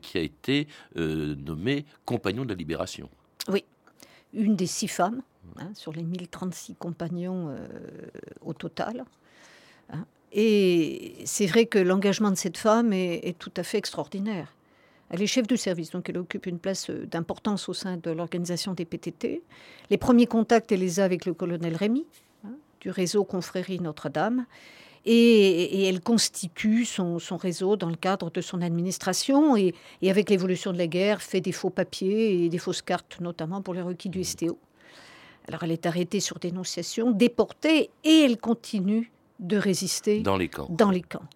qui 0.03 0.19
a 0.19 0.21
été 0.21 0.69
nommée 0.95 1.85
compagnon 2.05 2.45
de 2.45 2.51
la 2.51 2.55
libération. 2.55 3.09
Oui, 3.49 3.65
une 4.33 4.57
des 4.57 4.67
six 4.67 4.89
femmes 4.89 5.23
Hein, 5.57 5.71
sur 5.75 5.93
les 5.93 6.03
1036 6.03 6.75
compagnons 6.77 7.49
euh, 7.49 7.67
au 8.45 8.53
total. 8.53 9.05
Hein. 9.91 10.05
Et 10.33 11.15
c'est 11.25 11.47
vrai 11.47 11.67
que 11.67 11.79
l'engagement 11.79 12.31
de 12.31 12.37
cette 12.37 12.59
femme 12.59 12.93
est, 12.93 13.37
tout 13.39 13.53
à 13.57 13.63
fait 13.63 13.79
extraordinaire. 13.79 14.55
Elle 15.11 15.23
est 15.23 15.27
chef 15.27 15.47
de 15.47 15.57
service, 15.57 15.91
donc 15.91 16.09
elle 16.11 16.19
occupe 16.19 16.47
une 16.47 16.59
place 16.59 16.91
euh, 16.91 17.07
d'importance 17.07 17.69
au 17.69 17.73
sein 17.73 17.97
de 17.97 18.11
l'organisation 18.11 18.75
des 18.75 18.85
PTT. 18.85 19.43
Les 19.91 19.99
premiers 19.99 20.27
contacts, 20.27 20.71
elle 20.71 20.81
les 20.81 21.01
a 21.01 21.05
avec 21.05 21.25
le 21.25 21.35
colonel 21.35 21.75
Rémy, 21.75 22.05
hein, 22.45 22.53
du 22.81 22.91
réseau 22.91 23.25
Confrérie 23.25 23.81
Notre-Dame. 23.81 24.47
Et, 25.11 25.89
elle 25.89 26.01
constitue 26.01 26.85
son, 26.85 27.19
réseau 27.41 27.77
dans 27.77 27.89
le 27.89 27.97
cadre 27.97 28.31
de 28.31 28.43
son 28.43 28.61
administration 28.61 29.57
et, 29.57 29.75
avec 30.03 30.29
l'évolution 30.29 30.73
de 30.73 30.77
la 30.79 30.87
guerre, 30.87 31.23
fait 31.23 31.41
des 31.41 31.53
faux 31.53 31.71
papiers 31.71 32.45
et 32.45 32.49
des 32.51 32.59
fausses 32.59 32.83
cartes, 32.83 33.19
notamment 33.21 33.63
pour 33.63 33.73
les 33.73 33.81
requis 33.81 34.11
du 34.11 34.23
STO. 34.23 34.59
Alors 35.49 35.63
elle 35.63 35.73
est 35.73 35.87
arrêtée 35.87 36.21
sur 36.21 36.39
dénonciation, 36.39 37.11
déportée 37.11 37.91
et 38.05 38.21
elle 38.25 38.39
continue 38.39 39.11
de 39.41 39.57
résister 39.57 40.21
dans 40.21 40.37
les 40.37 40.49
camps. 40.49 40.69
Dans 40.71 40.91
les 40.91 41.03
camps. 41.03 41.27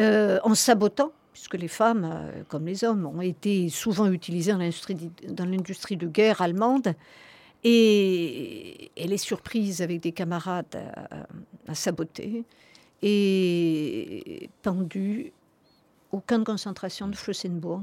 Euh, 0.00 0.40
en 0.42 0.54
sabotant, 0.54 1.12
puisque 1.32 1.54
les 1.54 1.68
femmes, 1.68 2.10
euh, 2.10 2.42
comme 2.48 2.66
les 2.66 2.84
hommes, 2.84 3.06
ont 3.06 3.20
été 3.20 3.68
souvent 3.68 4.10
utilisées 4.10 4.52
dans 4.52 5.44
l'industrie 5.44 5.96
de 5.96 6.06
guerre 6.06 6.40
allemande. 6.40 6.94
Et 7.62 8.90
elle 8.96 9.12
est 9.12 9.18
surprise 9.18 9.80
avec 9.80 10.00
des 10.00 10.12
camarades 10.12 10.76
à 11.66 11.74
saboter 11.74 12.44
et 13.00 14.50
pendu 14.62 15.32
au 16.12 16.20
camp 16.20 16.38
de 16.38 16.44
concentration 16.44 17.08
de 17.08 17.16
Flossenburg. 17.16 17.82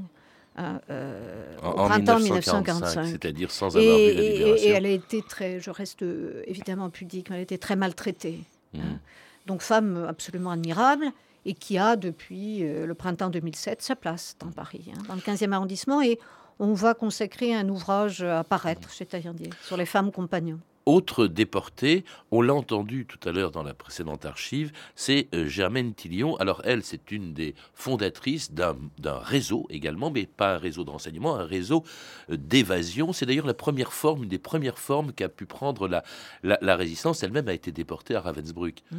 Hein, 0.54 0.80
euh, 0.90 1.56
au 1.62 1.72
printemps 1.86 2.20
1945, 2.20 3.06
c'est-à-dire 3.06 3.50
sans 3.50 3.74
avoir 3.74 3.96
vu 3.96 4.12
la 4.12 4.22
libération. 4.22 4.68
Et, 4.68 4.70
elle 4.70 4.84
a 4.84 4.90
été 4.90 5.22
très, 5.22 5.60
je 5.60 5.70
reste 5.70 6.02
euh, 6.02 6.42
évidemment 6.46 6.90
pudique, 6.90 7.30
mais 7.30 7.36
elle 7.36 7.40
a 7.40 7.42
été 7.44 7.56
très 7.56 7.74
maltraitée. 7.74 8.40
Hein. 8.74 8.80
Mmh. 8.80 8.98
Donc 9.46 9.62
femme 9.62 10.04
absolument 10.06 10.50
admirable 10.50 11.06
et 11.46 11.54
qui 11.54 11.78
a 11.78 11.96
depuis 11.96 12.64
euh, 12.64 12.84
le 12.84 12.94
printemps 12.94 13.30
2007 13.30 13.80
sa 13.80 13.96
place 13.96 14.36
dans 14.40 14.50
Paris, 14.50 14.92
hein, 14.94 15.02
dans 15.08 15.14
le 15.14 15.20
15e 15.20 15.52
arrondissement. 15.52 16.02
Et 16.02 16.18
on 16.58 16.74
va 16.74 16.92
consacrer 16.92 17.54
un 17.54 17.70
ouvrage 17.70 18.22
à 18.22 18.44
paraître 18.44 18.90
chez 18.90 19.06
Taillandier 19.06 19.48
sur 19.64 19.78
les 19.78 19.86
femmes 19.86 20.12
compagnons. 20.12 20.60
Autre 20.84 21.28
déportée, 21.28 22.04
on 22.32 22.42
l'a 22.42 22.54
entendu 22.54 23.06
tout 23.06 23.28
à 23.28 23.32
l'heure 23.32 23.52
dans 23.52 23.62
la 23.62 23.72
précédente 23.72 24.24
archive, 24.24 24.72
c'est 24.96 25.28
euh, 25.32 25.46
Germaine 25.46 25.94
Tillion. 25.94 26.36
Alors 26.36 26.60
elle, 26.64 26.82
c'est 26.82 27.12
une 27.12 27.34
des 27.34 27.54
fondatrices 27.74 28.52
d'un 28.52 28.74
réseau 29.04 29.66
également, 29.70 30.10
mais 30.10 30.26
pas 30.26 30.54
un 30.54 30.58
réseau 30.58 30.82
de 30.82 30.90
renseignement, 30.90 31.36
un 31.36 31.44
réseau 31.44 31.84
euh, 32.30 32.36
d'évasion. 32.36 33.12
C'est 33.12 33.26
d'ailleurs 33.26 33.46
la 33.46 33.54
première 33.54 33.92
forme, 33.92 34.24
une 34.24 34.28
des 34.28 34.38
premières 34.38 34.78
formes 34.78 35.12
qu'a 35.12 35.28
pu 35.28 35.46
prendre 35.46 35.86
la, 35.86 36.02
la, 36.42 36.76
résistance. 36.76 37.22
Elle-même 37.22 37.48
a 37.48 37.54
été 37.54 37.70
déportée 37.70 38.16
à 38.16 38.20
Ravensbrück. 38.20 38.82
Mmh. 38.90 38.96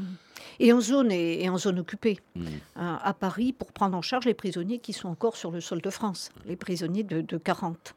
Et 0.59 0.71
en 0.71 0.79
zone, 0.79 1.11
et 1.11 1.49
en 1.49 1.57
zone 1.57 1.79
occupée, 1.79 2.19
mmh. 2.35 2.45
à 2.75 3.13
Paris, 3.13 3.51
pour 3.53 3.71
prendre 3.71 3.97
en 3.97 4.01
charge 4.01 4.25
les 4.25 4.33
prisonniers 4.33 4.79
qui 4.79 4.93
sont 4.93 5.09
encore 5.09 5.35
sur 5.35 5.51
le 5.51 5.59
sol 5.59 5.81
de 5.81 5.89
France, 5.89 6.31
les 6.45 6.55
prisonniers 6.55 7.03
de, 7.03 7.21
de 7.21 7.37
40. 7.37 7.95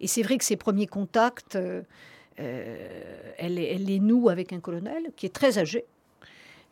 Et 0.00 0.08
c'est 0.08 0.22
vrai 0.22 0.38
que 0.38 0.44
ces 0.44 0.56
premiers 0.56 0.88
contacts... 0.88 1.56
Euh, 1.56 1.82
elle, 2.36 3.58
elle, 3.58 3.90
est 3.90 3.98
noue 3.98 4.28
avec 4.28 4.52
un 4.52 4.60
colonel 4.60 5.10
qui 5.16 5.26
est 5.26 5.34
très 5.34 5.58
âgé, 5.58 5.84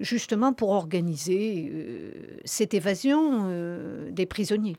justement 0.01 0.53
pour 0.53 0.71
organiser 0.71 1.71
euh, 1.71 2.13
cette 2.45 2.75
évasion 2.75 3.43
euh, 3.45 4.11
des 4.11 4.27
prisonniers. 4.27 4.77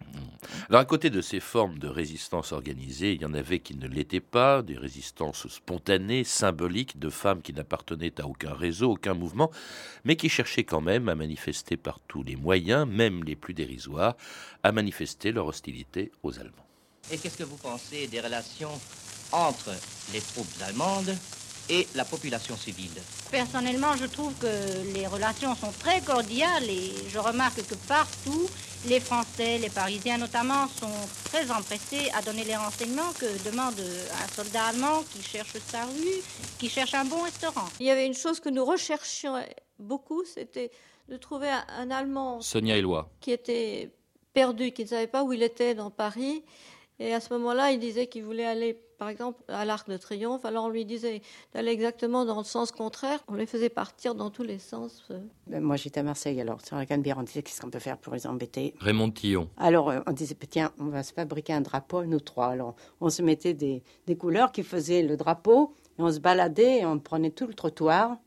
Alors 0.69 0.81
à 0.81 0.85
côté 0.85 1.09
de 1.09 1.21
ces 1.21 1.39
formes 1.39 1.77
de 1.77 1.87
résistance 1.87 2.51
organisée, 2.51 3.13
il 3.13 3.21
y 3.21 3.25
en 3.25 3.33
avait 3.33 3.59
qui 3.59 3.75
ne 3.75 3.87
l'étaient 3.87 4.19
pas, 4.19 4.63
des 4.63 4.77
résistances 4.77 5.47
spontanées, 5.47 6.23
symboliques, 6.23 6.99
de 6.99 7.09
femmes 7.09 7.41
qui 7.41 7.53
n'appartenaient 7.53 8.19
à 8.19 8.25
aucun 8.25 8.53
réseau, 8.53 8.91
aucun 8.91 9.13
mouvement, 9.13 9.51
mais 10.03 10.15
qui 10.15 10.29
cherchaient 10.29 10.63
quand 10.63 10.81
même 10.81 11.07
à 11.07 11.15
manifester 11.15 11.77
par 11.77 11.99
tous 12.07 12.23
les 12.23 12.35
moyens, 12.35 12.87
même 12.87 13.23
les 13.23 13.35
plus 13.35 13.53
dérisoires, 13.53 14.17
à 14.63 14.71
manifester 14.71 15.31
leur 15.31 15.45
hostilité 15.45 16.11
aux 16.23 16.39
Allemands. 16.39 16.65
Et 17.11 17.17
qu'est-ce 17.17 17.37
que 17.37 17.43
vous 17.43 17.57
pensez 17.57 18.07
des 18.07 18.21
relations 18.21 18.71
entre 19.31 19.71
les 20.13 20.21
troupes 20.21 20.47
allemandes 20.65 21.15
et 21.69 21.87
la 21.95 22.05
population 22.05 22.57
civile 22.57 22.91
Personnellement, 23.29 23.95
je 23.95 24.05
trouve 24.05 24.33
que 24.35 24.93
les 24.93 25.07
relations 25.07 25.55
sont 25.55 25.71
très 25.79 26.01
cordiales 26.01 26.69
et 26.69 26.91
je 27.09 27.17
remarque 27.17 27.65
que 27.65 27.75
partout, 27.87 28.49
les 28.87 28.99
Français, 28.99 29.57
les 29.57 29.69
Parisiens 29.69 30.17
notamment, 30.17 30.67
sont 30.67 30.91
très 31.25 31.49
empressés 31.49 32.09
à 32.13 32.21
donner 32.21 32.43
les 32.43 32.57
renseignements 32.57 33.13
que 33.17 33.49
demande 33.49 33.75
un 33.79 34.27
soldat 34.35 34.65
allemand 34.65 35.03
qui 35.13 35.23
cherche 35.23 35.53
sa 35.67 35.85
rue, 35.85 36.21
qui 36.59 36.67
cherche 36.67 36.93
un 36.93 37.05
bon 37.05 37.21
restaurant. 37.21 37.69
Il 37.79 37.85
y 37.85 37.89
avait 37.89 38.05
une 38.05 38.13
chose 38.13 38.39
que 38.39 38.49
nous 38.49 38.65
recherchions 38.65 39.35
beaucoup, 39.79 40.23
c'était 40.25 40.71
de 41.07 41.17
trouver 41.17 41.49
un, 41.49 41.91
Allemand 41.91 42.41
Sonia 42.41 42.77
Eloi. 42.77 43.09
qui 43.19 43.31
était 43.31 43.91
perdu, 44.33 44.71
qui 44.71 44.83
ne 44.83 44.87
savait 44.87 45.07
pas 45.07 45.23
où 45.23 45.33
il 45.33 45.43
était 45.43 45.75
dans 45.75 45.91
Paris. 45.91 46.43
Et 47.01 47.13
à 47.15 47.19
ce 47.19 47.33
moment-là, 47.33 47.71
il 47.71 47.79
disait 47.79 48.05
qu'il 48.05 48.23
voulait 48.23 48.45
aller 48.45 48.79
par 49.01 49.09
exemple, 49.09 49.41
à 49.47 49.65
l'Arc 49.65 49.89
de 49.89 49.97
Triomphe, 49.97 50.45
alors 50.45 50.65
on 50.65 50.69
lui 50.69 50.85
disait 50.85 51.23
d'aller 51.55 51.71
exactement 51.71 52.23
dans 52.23 52.37
le 52.37 52.43
sens 52.43 52.71
contraire. 52.71 53.17
On 53.27 53.33
les 53.33 53.47
faisait 53.47 53.69
partir 53.69 54.13
dans 54.13 54.29
tous 54.29 54.43
les 54.43 54.59
sens. 54.59 55.11
Ben, 55.47 55.59
moi, 55.59 55.75
j'étais 55.75 56.01
à 56.01 56.03
Marseille, 56.03 56.39
alors 56.39 56.63
sur 56.63 56.75
la 56.75 56.85
Canebière, 56.85 57.17
on 57.17 57.23
disait 57.23 57.41
qu'est-ce 57.41 57.61
qu'on 57.61 57.71
peut 57.71 57.79
faire 57.79 57.97
pour 57.97 58.13
les 58.13 58.27
embêter? 58.27 58.75
Raymond 58.79 59.09
Tillon. 59.09 59.49
Alors, 59.57 59.89
euh, 59.89 60.01
on 60.05 60.11
disait, 60.11 60.37
tiens, 60.47 60.71
on 60.77 60.89
va 60.89 61.01
se 61.01 61.13
fabriquer 61.13 61.53
un 61.53 61.61
drapeau, 61.61 62.05
nous 62.05 62.19
trois. 62.19 62.49
Alors, 62.49 62.75
on 62.99 63.09
se 63.09 63.23
mettait 63.23 63.55
des, 63.55 63.81
des 64.05 64.15
couleurs 64.15 64.51
qui 64.51 64.61
faisaient 64.61 65.01
le 65.01 65.17
drapeau, 65.17 65.73
et 65.97 66.03
on 66.03 66.11
se 66.11 66.19
baladait, 66.19 66.81
et 66.81 66.85
on 66.85 66.99
prenait 66.99 67.31
tout 67.31 67.47
le 67.47 67.55
trottoir. 67.55 68.17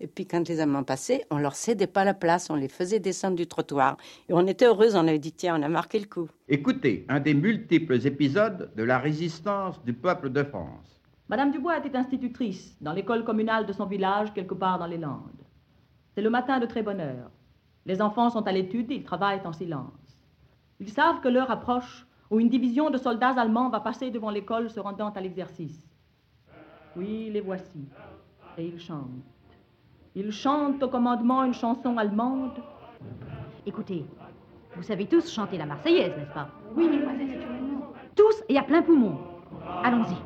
Et 0.00 0.06
puis 0.06 0.26
quand 0.26 0.48
les 0.48 0.60
amants 0.60 0.82
passaient, 0.82 1.26
on 1.30 1.36
leur 1.36 1.54
cédait 1.54 1.86
pas 1.86 2.04
la 2.04 2.14
place, 2.14 2.48
on 2.48 2.54
les 2.54 2.68
faisait 2.68 3.00
descendre 3.00 3.36
du 3.36 3.46
trottoir. 3.46 3.98
Et 4.28 4.32
on 4.32 4.46
était 4.46 4.64
heureux, 4.64 4.96
on 4.96 5.06
avait 5.06 5.18
dit 5.18 5.32
tiens, 5.32 5.60
on 5.60 5.62
a 5.62 5.68
marqué 5.68 5.98
le 5.98 6.06
coup. 6.06 6.28
Écoutez, 6.48 7.04
un 7.10 7.20
des 7.20 7.34
multiples 7.34 8.06
épisodes 8.06 8.70
de 8.74 8.82
la 8.82 8.98
résistance 8.98 9.82
du 9.84 9.92
peuple 9.92 10.30
de 10.30 10.42
France. 10.42 11.02
Madame 11.28 11.52
Dubois 11.52 11.78
était 11.78 11.96
institutrice 11.96 12.76
dans 12.80 12.92
l'école 12.92 13.24
communale 13.24 13.66
de 13.66 13.72
son 13.72 13.84
village, 13.84 14.32
quelque 14.32 14.54
part 14.54 14.78
dans 14.78 14.86
les 14.86 14.98
Landes. 14.98 15.44
C'est 16.14 16.22
le 16.22 16.30
matin 16.30 16.58
de 16.58 16.66
très 16.66 16.82
bonne 16.82 17.00
heure. 17.00 17.30
Les 17.84 18.00
enfants 18.00 18.30
sont 18.30 18.46
à 18.46 18.52
l'étude 18.52 18.90
et 18.90 18.96
ils 18.96 19.04
travaillent 19.04 19.42
en 19.44 19.52
silence. 19.52 20.18
Ils 20.80 20.88
savent 20.88 21.20
que 21.20 21.28
l'heure 21.28 21.50
approche 21.50 22.06
où 22.30 22.40
une 22.40 22.48
division 22.48 22.90
de 22.90 22.96
soldats 22.96 23.38
allemands 23.38 23.68
va 23.68 23.80
passer 23.80 24.10
devant 24.10 24.30
l'école 24.30 24.70
se 24.70 24.80
rendant 24.80 25.10
à 25.10 25.20
l'exercice. 25.20 25.86
Oui, 26.96 27.30
les 27.30 27.40
voici. 27.40 27.86
Et 28.56 28.66
ils 28.66 28.80
chantent. 28.80 29.24
Il 30.16 30.32
chante 30.32 30.82
au 30.82 30.88
commandement 30.88 31.44
une 31.44 31.54
chanson 31.54 31.96
allemande. 31.96 32.60
Écoutez, 33.64 34.04
vous 34.74 34.82
savez 34.82 35.06
tous 35.06 35.30
chanter 35.32 35.56
la 35.56 35.66
Marseillaise, 35.66 36.12
n'est-ce 36.16 36.34
pas? 36.34 36.48
Oui, 36.74 36.88
mademoiselle, 36.88 37.40
Tous 38.16 38.42
et 38.48 38.58
à 38.58 38.62
plein 38.62 38.82
poumon. 38.82 39.18
Allons-y. 39.84 40.16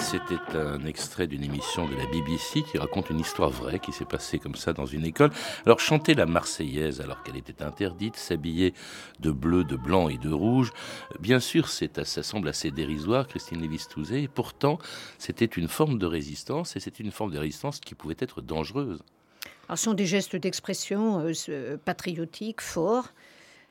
C'était 0.00 0.56
un 0.56 0.84
extrait 0.86 1.26
d'une 1.26 1.44
émission 1.44 1.86
de 1.86 1.94
la 1.94 2.06
BBC 2.06 2.62
qui 2.62 2.78
raconte 2.78 3.10
une 3.10 3.20
histoire 3.20 3.50
vraie 3.50 3.78
qui 3.78 3.92
s'est 3.92 4.04
passée 4.04 4.38
comme 4.38 4.54
ça 4.54 4.72
dans 4.72 4.86
une 4.86 5.04
école. 5.04 5.30
Alors 5.66 5.78
chanter 5.78 6.14
la 6.14 6.26
Marseillaise 6.26 7.00
alors 7.00 7.22
qu'elle 7.22 7.36
était 7.36 7.62
interdite, 7.62 8.16
s'habiller 8.16 8.72
de 9.20 9.30
bleu, 9.30 9.62
de 9.62 9.76
blanc 9.76 10.08
et 10.08 10.16
de 10.16 10.30
rouge, 10.30 10.72
bien 11.20 11.38
sûr, 11.38 11.68
c'est, 11.68 12.04
ça 12.04 12.22
semble 12.22 12.48
assez 12.48 12.70
dérisoire, 12.70 13.28
Christine 13.28 13.60
Lévis-Touzé, 13.60 14.22
et 14.22 14.28
pourtant 14.28 14.78
c'était 15.18 15.44
une 15.44 15.68
forme 15.68 15.98
de 15.98 16.06
résistance 16.06 16.76
et 16.76 16.80
c'était 16.80 17.04
une 17.04 17.12
forme 17.12 17.32
de 17.32 17.38
résistance 17.38 17.78
qui 17.80 17.94
pouvait 17.94 18.16
être 18.18 18.40
dangereuse. 18.40 19.02
Alors, 19.68 19.78
ce 19.78 19.84
sont 19.84 19.94
des 19.94 20.06
gestes 20.06 20.34
d'expression 20.34 21.24
euh, 21.48 21.76
patriotiques 21.84 22.60
forts, 22.60 23.12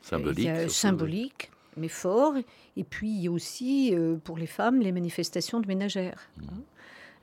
symboliques, 0.02 0.70
symboliques 0.70 1.52
mais 1.80 1.88
fort. 1.88 2.34
Et 2.78 2.84
puis 2.84 3.28
aussi, 3.28 3.94
euh, 3.94 4.16
pour 4.24 4.38
les 4.38 4.48
femmes, 4.48 4.80
les 4.80 4.92
manifestations 4.92 5.60
de 5.60 5.68
ménagères. 5.68 6.30
Mmh. 6.38 6.44
Hein. 6.50 6.62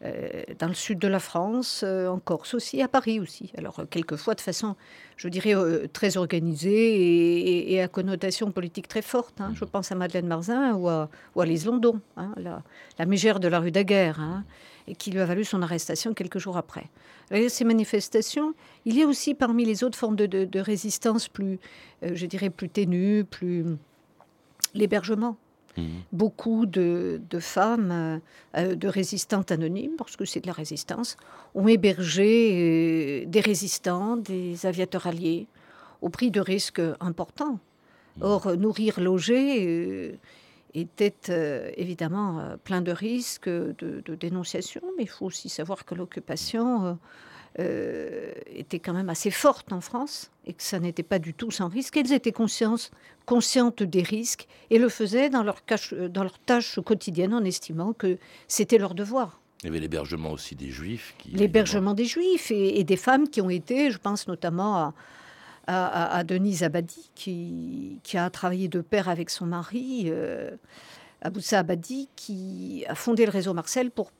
Euh, 0.04 0.42
dans 0.58 0.68
le 0.68 0.74
sud 0.74 0.98
de 0.98 1.08
la 1.08 1.18
France, 1.18 1.82
euh, 1.82 2.08
en 2.08 2.18
Corse 2.18 2.52
aussi, 2.52 2.82
à 2.82 2.88
Paris 2.88 3.18
aussi. 3.18 3.50
Alors, 3.56 3.80
quelquefois 3.88 4.34
de 4.34 4.42
façon, 4.42 4.76
je 5.16 5.28
dirais, 5.28 5.54
très 5.90 6.18
organisée 6.18 7.72
et, 7.72 7.80
à 7.80 7.88
connotation 7.88 8.50
politique 8.50 8.88
très 8.88 9.00
forte. 9.00 9.40
Hein. 9.40 9.52
Je 9.54 9.64
mmh. 9.64 9.68
pense 9.68 9.92
à 9.92 9.94
Madeleine 9.94 10.26
Marzin 10.26 10.74
ou 10.74 10.88
à, 10.88 11.08
ou 11.34 11.42
Lise 11.42 11.64
London, 11.64 12.00
hein, 12.18 12.34
la, 12.36 13.06
mégère 13.06 13.40
de 13.40 13.48
la 13.48 13.58
rue 13.58 13.70
Daguerre, 13.70 14.44
et 14.86 14.94
qui 14.94 15.10
lui 15.10 15.20
a 15.20 15.24
valu 15.24 15.44
son 15.44 15.62
arrestation 15.62 16.12
quelques 16.12 16.38
jours 16.38 16.58
après. 16.58 16.90
ces 17.48 17.64
manifestations, 17.64 18.52
il 18.84 18.98
y 18.98 19.02
a 19.02 19.06
aussi 19.06 19.34
parmi 19.34 19.64
les 19.64 19.82
autres 19.82 19.98
formes 19.98 20.16
de, 20.16 20.26
de 20.26 20.60
résistance 20.60 21.28
plus, 21.28 21.58
je 22.02 22.26
dirais, 22.26 22.50
plus 22.50 22.68
ténues, 22.68 23.24
plus 23.24 23.64
l'hébergement. 24.76 25.36
Mmh. 25.76 25.82
Beaucoup 26.12 26.66
de, 26.66 27.20
femmes, 27.40 27.90
euh, 27.92 28.18
euh, 28.56 28.74
de 28.74 28.88
résistantes 28.88 29.50
anonymes, 29.52 29.96
parce 29.98 30.16
que 30.16 30.24
c'est 30.24 30.40
de 30.40 30.46
la 30.46 30.52
résistance, 30.52 31.16
ont 31.54 31.68
hébergé 31.68 33.24
euh, 33.24 33.26
des 33.26 33.40
résistants, 33.40 34.16
des 34.16 34.64
aviateurs 34.64 35.06
alliés, 35.06 35.46
au 36.00 36.08
prix 36.08 36.30
de 36.30 36.40
risques 36.40 36.82
importants. 37.00 37.58
Mmh. 38.16 38.22
Or, 38.22 38.56
nourrir, 38.56 39.00
loger 39.00 40.18
était 40.72 41.72
évidemment 41.76 42.56
plein 42.64 42.82
de 42.82 42.92
risques 42.92 43.48
de, 43.48 44.02
dénonciation, 44.14 44.82
mais 44.96 45.04
il 45.04 45.08
faut 45.08 45.26
aussi 45.26 45.48
savoir 45.48 45.84
que 45.84 45.94
l'occupation 45.94 46.98
euh, 47.58 48.32
était 48.54 48.78
quand 48.78 48.92
même 48.92 49.08
assez 49.08 49.30
forte 49.30 49.72
en 49.72 49.80
France 49.80 50.30
et 50.46 50.52
que 50.52 50.62
ça 50.62 50.78
n'était 50.78 51.02
pas 51.02 51.18
du 51.18 51.34
tout 51.34 51.50
sans 51.50 51.68
risque. 51.68 51.96
Elles 51.96 52.12
étaient 52.12 52.32
conscientes, 52.32 52.92
des 53.82 54.02
risques 54.02 54.46
et 54.70 54.78
le 54.78 54.88
faisaient 54.88 55.30
dans 55.30 55.42
leur, 55.42 55.64
cache, 55.64 55.94
dans 55.94 56.22
leur 56.22 56.38
tâche 56.38 56.78
quotidienne 56.80 57.34
en 57.34 57.44
estimant 57.44 57.92
que 57.92 58.18
c'était 58.46 58.78
leur 58.78 58.94
devoir. 58.94 59.40
Il 59.62 59.66
y 59.66 59.68
avait 59.70 59.80
l'hébergement 59.80 60.32
aussi 60.32 60.54
des 60.54 60.70
juifs. 60.70 61.14
L'hébergement 61.32 61.94
des 61.94 62.04
juifs 62.04 62.50
et, 62.50 62.78
et, 62.78 62.84
des 62.84 62.96
femmes 62.96 63.28
qui 63.28 63.40
ont 63.40 63.50
été, 63.50 63.90
je 63.90 63.98
pense 63.98 64.28
notamment 64.28 64.76
à, 64.76 64.94
à, 65.66 66.16
à 66.16 66.24
Denise 66.24 66.62
Abadi, 66.62 67.10
qui, 67.14 67.98
qui, 68.02 68.18
a 68.18 68.28
travaillé 68.30 68.68
de 68.68 68.80
pair 68.80 69.08
avec 69.08 69.30
son 69.30 69.46
mari, 69.46 70.04
euh, 70.06 70.50
Aboussa 71.22 71.60
Abadi, 71.60 72.08
qui 72.16 72.84
a 72.88 72.94
fondé 72.94 73.24
le 73.24 73.32
réseau 73.32 73.54
Marcel 73.54 73.90
pour 73.90 74.12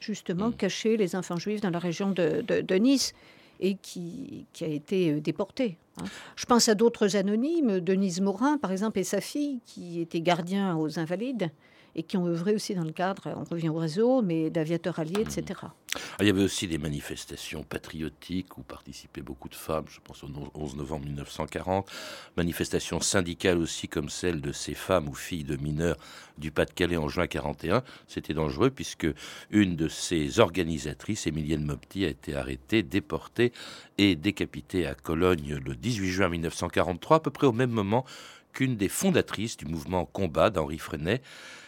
justement 0.00 0.48
mmh. 0.48 0.56
cacher 0.56 0.96
les 0.96 1.14
enfants 1.14 1.36
juifs 1.36 1.60
dans 1.60 1.70
la 1.70 1.78
région 1.78 2.10
de, 2.10 2.42
de, 2.46 2.60
de 2.60 2.74
Nice 2.74 3.12
et 3.60 3.76
qui, 3.76 4.46
qui, 4.52 4.64
a 4.64 4.68
été 4.68 5.12
euh, 5.12 5.20
déporté. 5.20 5.76
Hein. 6.00 6.04
Je 6.34 6.46
pense 6.46 6.68
à 6.68 6.74
d'autres 6.74 7.16
anonymes, 7.16 7.80
Denise 7.80 8.20
Morin 8.20 8.58
par 8.58 8.72
exemple 8.72 8.98
et 8.98 9.04
sa 9.04 9.20
fille 9.20 9.60
qui 9.66 10.00
était 10.00 10.20
gardien 10.20 10.76
aux 10.76 10.98
Invalides 10.98 11.50
et 11.94 12.02
qui 12.02 12.16
ont 12.16 12.26
œuvré 12.26 12.54
aussi 12.54 12.74
dans 12.74 12.84
le 12.84 12.92
cadre, 12.92 13.34
on 13.36 13.44
revient 13.44 13.68
au 13.68 13.76
réseau, 13.76 14.22
mais 14.22 14.50
d'aviateurs 14.50 14.98
alliés, 14.98 15.20
etc. 15.20 15.60
Ah, 15.94 15.98
il 16.20 16.26
y 16.26 16.30
avait 16.30 16.44
aussi 16.44 16.68
des 16.68 16.78
manifestations 16.78 17.64
patriotiques 17.64 18.56
où 18.56 18.62
participaient 18.62 19.22
beaucoup 19.22 19.48
de 19.48 19.56
femmes, 19.56 19.86
je 19.88 19.98
pense 20.02 20.22
au 20.22 20.28
11 20.54 20.76
novembre 20.76 21.06
1940, 21.06 21.90
manifestations 22.36 23.00
syndicales 23.00 23.58
aussi 23.58 23.88
comme 23.88 24.08
celle 24.08 24.40
de 24.40 24.52
ces 24.52 24.74
femmes 24.74 25.08
ou 25.08 25.14
filles 25.14 25.44
de 25.44 25.56
mineurs 25.56 25.96
du 26.38 26.52
Pas-de-Calais 26.52 26.96
en 26.96 27.08
juin 27.08 27.26
41. 27.26 27.82
C'était 28.06 28.34
dangereux 28.34 28.70
puisque 28.70 29.08
une 29.50 29.74
de 29.74 29.88
ces 29.88 30.38
organisatrices, 30.38 31.26
Emilienne 31.26 31.64
Mopti, 31.64 32.04
a 32.04 32.08
été 32.08 32.36
arrêtée, 32.36 32.82
déportée 32.82 33.52
et 33.98 34.14
décapitée 34.14 34.86
à 34.86 34.94
Cologne 34.94 35.60
le 35.64 35.74
18 35.74 36.08
juin 36.08 36.28
1943, 36.28 37.16
à 37.16 37.20
peu 37.20 37.30
près 37.30 37.46
au 37.46 37.52
même 37.52 37.70
moment 37.70 38.04
qu'une 38.52 38.76
des 38.76 38.88
fondatrices 38.88 39.56
du 39.56 39.66
mouvement 39.66 40.04
Combat 40.04 40.50
d'Henri 40.50 40.78
Freinet, 40.78 41.22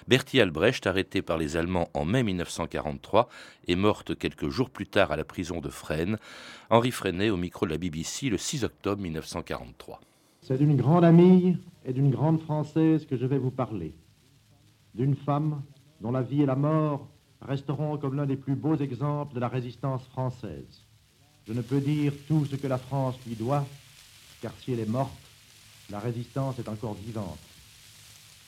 Bertie 0.09 0.41
Albrecht, 0.41 0.87
arrêtée 0.87 1.23
par 1.23 1.39
les 1.39 1.57
Allemands 1.57 1.89
en 1.95 2.05
mai 2.05 2.23
1943, 2.23 3.29
est 3.69 3.77
morte 3.77 4.19
quelques 4.19 4.49
jours 4.49 4.71
plus 4.71 4.87
tard 4.87 5.13
à 5.13 5.17
la 5.17 5.25
prison 5.25 5.61
de 5.61 5.69
Fresnes. 5.69 6.19
Henri 6.71 6.91
Freinet 6.91 7.31
au 7.31 7.37
micro 7.37 7.67
de 7.67 7.71
la 7.71 7.79
BBC 7.79 8.29
le 8.29 8.39
6 8.39 8.65
octobre 8.65 9.01
1943. 9.01 10.01
C'est 10.43 10.59
d'une 10.59 10.77
grande 10.77 11.05
amie 11.05 11.57
et 11.85 11.93
d'une 11.93 12.11
grande 12.11 12.41
Française 12.41 13.07
que 13.07 13.17
je 13.17 13.27
vais 13.27 13.39
vous 13.39 13.53
parler. 13.53 13.95
D'une 14.95 15.15
femme 15.15 15.63
dont 16.01 16.11
la 16.11 16.23
vie 16.23 16.43
et 16.43 16.47
la 16.47 16.57
mort 16.57 17.09
resteront 17.41 17.97
comme 17.97 18.17
l'un 18.17 18.27
des 18.27 18.37
plus 18.37 18.57
beaux 18.57 18.77
exemples 18.77 19.35
de 19.35 19.41
la 19.41 19.49
résistance 19.49 20.05
française. 20.09 20.87
Je 21.47 21.53
ne 21.53 21.63
peux 21.63 21.81
dire 21.81 22.13
tout 22.29 22.45
ce 22.45 22.57
que 22.57 22.67
la 22.67 22.79
France 22.79 23.19
lui 23.27 23.35
doit, 23.35 23.65
car 24.41 24.53
si 24.61 24.73
elle 24.73 24.81
est 24.81 24.89
morte, 24.89 25.13
la 25.93 26.01
résistance 26.01 26.59
est 26.59 26.69
encore 26.69 26.95
vivante. 26.95 27.39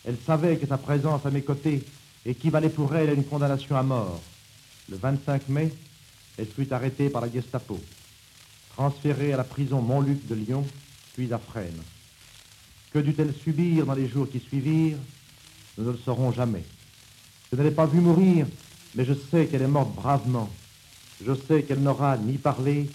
Elle 0.06 0.16
savait 0.26 0.56
que 0.56 0.66
sa 0.66 0.78
présence 0.78 1.24
à 1.26 1.30
mes 1.30 1.42
côtés 1.42 1.84
équivalait 2.24 2.70
pour 2.70 2.96
elle 2.96 3.10
à 3.10 3.12
une 3.12 3.24
condamnation 3.24 3.76
à 3.76 3.82
mort. 3.82 4.22
Le 4.88 4.96
25 4.96 5.50
mai, 5.50 5.72
elle 6.38 6.46
fut 6.46 6.72
arrêtée 6.72 7.10
par 7.10 7.20
la 7.20 7.30
Gestapo, 7.30 7.78
transférée 8.74 9.34
à 9.34 9.36
la 9.36 9.44
prison 9.44 9.82
Montluc 9.82 10.26
de 10.26 10.34
Lyon, 10.34 10.66
puis 11.14 11.32
à 11.32 11.38
Fresnes. 11.38 11.82
Que 12.92 12.98
dut-elle 12.98 13.34
subir 13.34 13.84
dans 13.84 13.94
les 13.94 14.08
jours 14.08 14.28
qui 14.28 14.40
suivirent? 14.40 14.98
Nous 15.76 15.84
ne 15.84 15.92
le 15.92 15.98
saurons 15.98 16.32
jamais. 16.32 16.64
Je 17.52 17.56
ne 17.56 17.62
l'ai 17.62 17.70
pas 17.70 17.86
vue 17.86 18.00
mourir, 18.00 18.46
mais 18.94 19.04
je 19.04 19.12
sais 19.12 19.46
qu'elle 19.46 19.62
est 19.62 19.68
morte 19.68 19.94
bravement. 19.94 20.48
Je 21.24 21.34
sais 21.34 21.62
qu'elle 21.62 21.80
n'aura 21.80 22.16
ni 22.16 22.38
parlé, 22.38 22.88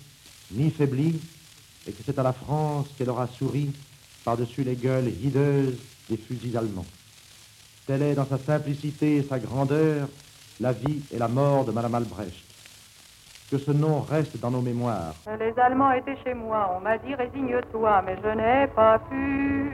ni 0.52 0.72
faibli, 0.72 1.20
et 1.88 1.92
que 1.92 2.02
c'est 2.04 2.18
à 2.18 2.24
la 2.24 2.34
France 2.34 2.88
qu'elle 2.98 3.10
aura 3.10 3.28
souri 3.28 3.72
par-dessus 4.30 4.62
les 4.64 4.76
gueules 4.76 5.08
hideuses 5.08 5.80
des 6.08 6.18
fusils 6.18 6.56
allemands. 6.56 6.86
Telle 7.88 8.04
est 8.04 8.14
dans 8.14 8.28
sa 8.28 8.38
simplicité 8.38 9.16
et 9.16 9.24
sa 9.24 9.40
grandeur 9.40 10.08
la 10.60 10.72
vie 10.72 11.02
et 11.12 11.18
la 11.18 11.28
mort 11.28 11.66
de 11.66 11.72
Madame 11.72 11.96
Albrecht. 11.96 12.46
Que 13.50 13.58
ce 13.58 13.72
nom 13.72 14.02
reste 14.02 14.40
dans 14.40 14.52
nos 14.52 14.62
mémoires. 14.62 15.16
Les 15.40 15.60
Allemands 15.60 15.94
étaient 15.94 16.20
chez 16.24 16.36
moi, 16.36 16.76
on 16.78 16.80
m'a 16.82 17.00
dit 17.00 17.16
résigne-toi, 17.16 18.04
mais 18.06 18.18
je 18.24 18.30
n'ai 18.40 18.68
pas 18.68 19.00
pu. 19.10 19.72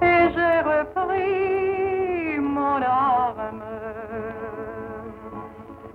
Et 0.00 0.20
j'ai 0.34 0.56
repris 0.72 2.38
mon 2.38 2.80
arme. 2.80 3.64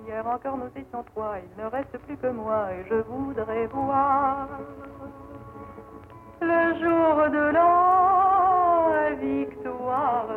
Hier 0.05 0.27
encore 0.27 0.57
nous 0.57 0.81
étions 0.81 1.03
trois, 1.15 1.35
il 1.45 1.63
ne 1.63 1.69
reste 1.69 1.97
plus 2.05 2.17
que 2.17 2.27
moi 2.27 2.67
et 2.73 2.83
je 2.89 2.95
voudrais 2.95 3.67
voir 3.67 4.49
le 6.51 6.63
jour 6.81 7.15
de 7.37 7.45
la 7.53 9.15
victoire. 9.15 10.27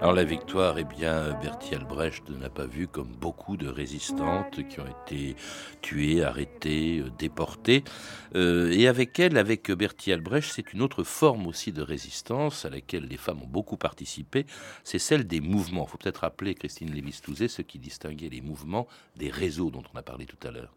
Alors 0.00 0.12
la 0.12 0.22
victoire, 0.22 0.78
eh 0.78 0.84
bien, 0.84 1.36
Bertie 1.42 1.74
Albrecht 1.74 2.30
n'a 2.30 2.48
pas 2.48 2.66
vu 2.66 2.86
comme 2.86 3.08
beaucoup 3.08 3.56
de 3.56 3.66
résistantes 3.66 4.62
qui 4.68 4.78
ont 4.78 4.86
été 4.86 5.34
tuées, 5.82 6.22
arrêtées, 6.22 7.00
euh, 7.00 7.10
déportées. 7.18 7.82
Euh, 8.36 8.70
et 8.70 8.86
avec 8.86 9.18
elle, 9.18 9.36
avec 9.36 9.72
Bertie 9.72 10.12
Albrecht, 10.12 10.52
c'est 10.52 10.72
une 10.72 10.82
autre 10.82 11.02
forme 11.02 11.48
aussi 11.48 11.72
de 11.72 11.82
résistance 11.82 12.64
à 12.64 12.70
laquelle 12.70 13.08
les 13.08 13.16
femmes 13.16 13.42
ont 13.42 13.48
beaucoup 13.48 13.76
participé. 13.76 14.46
C'est 14.84 15.00
celle 15.00 15.26
des 15.26 15.40
mouvements. 15.40 15.86
Il 15.88 15.90
faut 15.90 15.98
peut-être 15.98 16.18
rappeler, 16.18 16.54
Christine 16.54 16.92
Lévis-Touzé, 16.92 17.48
ce 17.48 17.62
qui 17.62 17.80
distinguait 17.80 18.28
les 18.28 18.40
mouvements 18.40 18.86
des 19.16 19.30
réseaux 19.30 19.70
dont 19.70 19.82
on 19.92 19.98
a 19.98 20.02
parlé 20.02 20.26
tout 20.26 20.46
à 20.46 20.52
l'heure. 20.52 20.72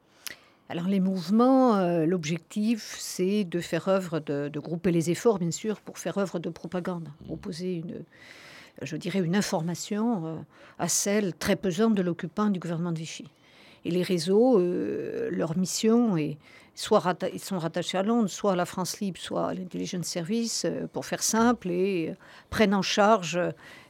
Alors 0.72 0.88
les 0.88 1.02
mouvements, 1.02 1.76
euh, 1.76 2.06
l'objectif, 2.06 2.96
c'est 2.98 3.44
de 3.44 3.60
faire 3.60 3.90
œuvre, 3.90 4.22
de, 4.22 4.48
de, 4.48 4.60
grouper 4.62 4.92
les 4.92 5.10
efforts, 5.10 5.38
bien 5.38 5.52
sûr, 5.52 5.82
pour 5.82 5.98
faire 5.98 6.18
œuvre 6.18 6.40
de 6.40 6.50
propagande, 6.50 7.10
opposer 7.28 7.74
une, 7.74 8.06
je 8.82 8.96
dirais, 8.96 9.20
une 9.20 9.36
information 9.36 10.26
euh, 10.26 10.36
à 10.80 10.88
celle 10.88 11.34
très 11.34 11.58
pesante 11.58 11.94
de 11.94 12.02
l'occupant 12.02 12.46
du 12.46 12.58
gouvernement 12.58 12.94
de 12.94 13.00
Vichy. 13.00 13.26
Et 13.84 13.92
les 13.92 14.02
réseaux, 14.02 14.62
euh, 14.62 15.28
leur 15.30 15.58
mission 15.58 16.16
est 16.16 16.38
soit 16.74 17.04
ils 17.34 17.42
sont 17.42 17.60
rattachés 17.60 17.98
à 17.98 18.04
Londres, 18.04 18.30
soit 18.30 18.54
à 18.54 18.56
la 18.56 18.66
France 18.66 19.02
libre, 19.02 19.20
soit 19.20 19.50
à 19.50 19.54
l'intelligence 19.54 20.06
service, 20.06 20.64
euh, 20.64 20.88
pour 20.88 21.06
faire 21.06 21.22
simple, 21.22 21.70
et 21.70 22.16
prennent 22.50 22.74
en 22.74 22.82
charge 22.82 23.38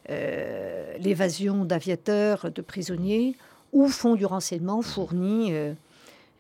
l'évasion 0.09 1.63
d'aviateurs, 1.63 2.49
de 2.49 2.61
prisonniers, 2.63 3.35
ou 3.71 3.87
font 3.87 4.15
du 4.15 4.25
renseignement 4.25 4.81
fourni 4.81 5.53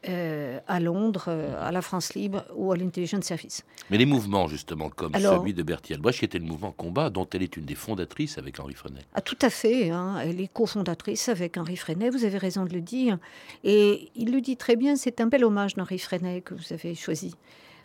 euh, 0.09 0.59
à 0.67 0.79
Londres, 0.79 1.25
euh, 1.27 1.53
à 1.59 1.71
la 1.71 1.83
France 1.83 2.15
libre 2.15 2.43
ou 2.55 2.71
à 2.71 2.75
l'Intelligence 2.75 3.23
Service. 3.23 3.63
Mais 3.91 3.99
les 3.99 4.07
mouvements, 4.07 4.47
justement, 4.47 4.89
comme 4.89 5.13
Alors, 5.13 5.39
celui 5.39 5.53
de 5.53 5.61
Bertie 5.61 5.93
Albrecht, 5.93 6.17
qui 6.17 6.25
était 6.25 6.39
le 6.39 6.45
mouvement 6.45 6.71
combat, 6.71 7.11
dont 7.11 7.27
elle 7.31 7.43
est 7.43 7.55
une 7.55 7.65
des 7.65 7.75
fondatrices 7.75 8.39
avec 8.39 8.59
Henri 8.59 8.73
Freinet. 8.73 9.01
Ah, 9.13 9.21
tout 9.21 9.37
à 9.43 9.51
fait. 9.51 9.91
Hein. 9.91 10.17
Elle 10.23 10.41
est 10.41 10.51
cofondatrice 10.51 11.29
avec 11.29 11.55
Henri 11.55 11.77
Freinet, 11.77 12.09
vous 12.09 12.25
avez 12.25 12.39
raison 12.39 12.65
de 12.65 12.73
le 12.73 12.81
dire. 12.81 13.19
Et 13.63 14.09
il 14.15 14.31
le 14.31 14.41
dit 14.41 14.57
très 14.57 14.75
bien, 14.75 14.95
c'est 14.95 15.21
un 15.21 15.27
bel 15.27 15.43
hommage 15.43 15.75
d'Henri 15.75 15.99
Freinet 15.99 16.41
que 16.41 16.55
vous 16.55 16.73
avez 16.73 16.95
choisi. 16.95 17.35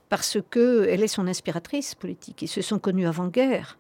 Parce 0.09 0.39
qu'elle 0.51 1.03
est 1.03 1.09
son 1.09 1.27
inspiratrice 1.27 1.95
politique. 1.95 2.41
Ils 2.41 2.49
se 2.49 2.63
sont 2.63 2.79
connus 2.79 3.07
avant-guerre. 3.07 3.77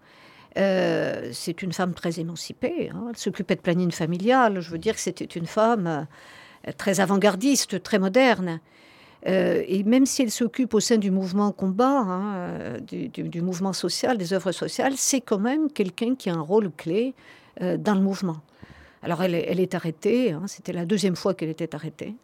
Euh, 0.59 1.31
c'est 1.33 1.62
une 1.62 1.72
femme 1.72 1.94
très 1.94 2.20
émancipée. 2.20 2.90
Hein. 2.90 3.07
Elle 3.09 3.16
s'occupait 3.16 3.57
de 3.57 3.61
planning 3.61 3.92
familial. 3.92 4.61
Je 4.61 4.70
veux 4.70 4.79
dire 4.79 4.94
que 4.94 5.01
c'était 5.01 5.25
une 5.25 5.46
femme 5.46 6.07
très 6.76 7.00
avant-gardiste, 7.00 7.83
très 7.83 7.98
moderne. 7.98 8.61
Euh, 9.26 9.62
et 9.66 9.83
même 9.83 10.07
si 10.07 10.22
elle 10.22 10.31
s'occupe 10.31 10.74
au 10.74 10.81
sein 10.81 10.98
du 10.98 11.11
mouvement 11.11 11.50
combat, 11.50 11.98
hein, 11.98 12.76
du, 12.81 13.09
du, 13.09 13.42
mouvement 13.42 13.72
social, 13.72 14.18
des 14.18 14.33
œuvres 14.33 14.52
sociales, 14.52 14.94
c'est 14.96 15.20
quand 15.20 15.38
même 15.38 15.70
quelqu'un 15.70 16.14
qui 16.14 16.31
a 16.31 16.35
un 16.35 16.40
rôle 16.40 16.70
clé 16.70 17.14
euh, 17.61 17.76
dans 17.76 17.94
le 17.94 18.00
mouvement. 18.00 18.40
Alors 19.02 19.22
elle, 19.22 19.35
est 19.35 19.74
arrêtée, 19.74 20.33
hein, 20.33 20.44
c'était 20.46 20.72
la 20.72 20.85
deuxième 20.85 21.16
fois 21.16 21.35
qu'elle 21.35 21.48
était 21.48 21.74
arrêtée. 21.74 22.14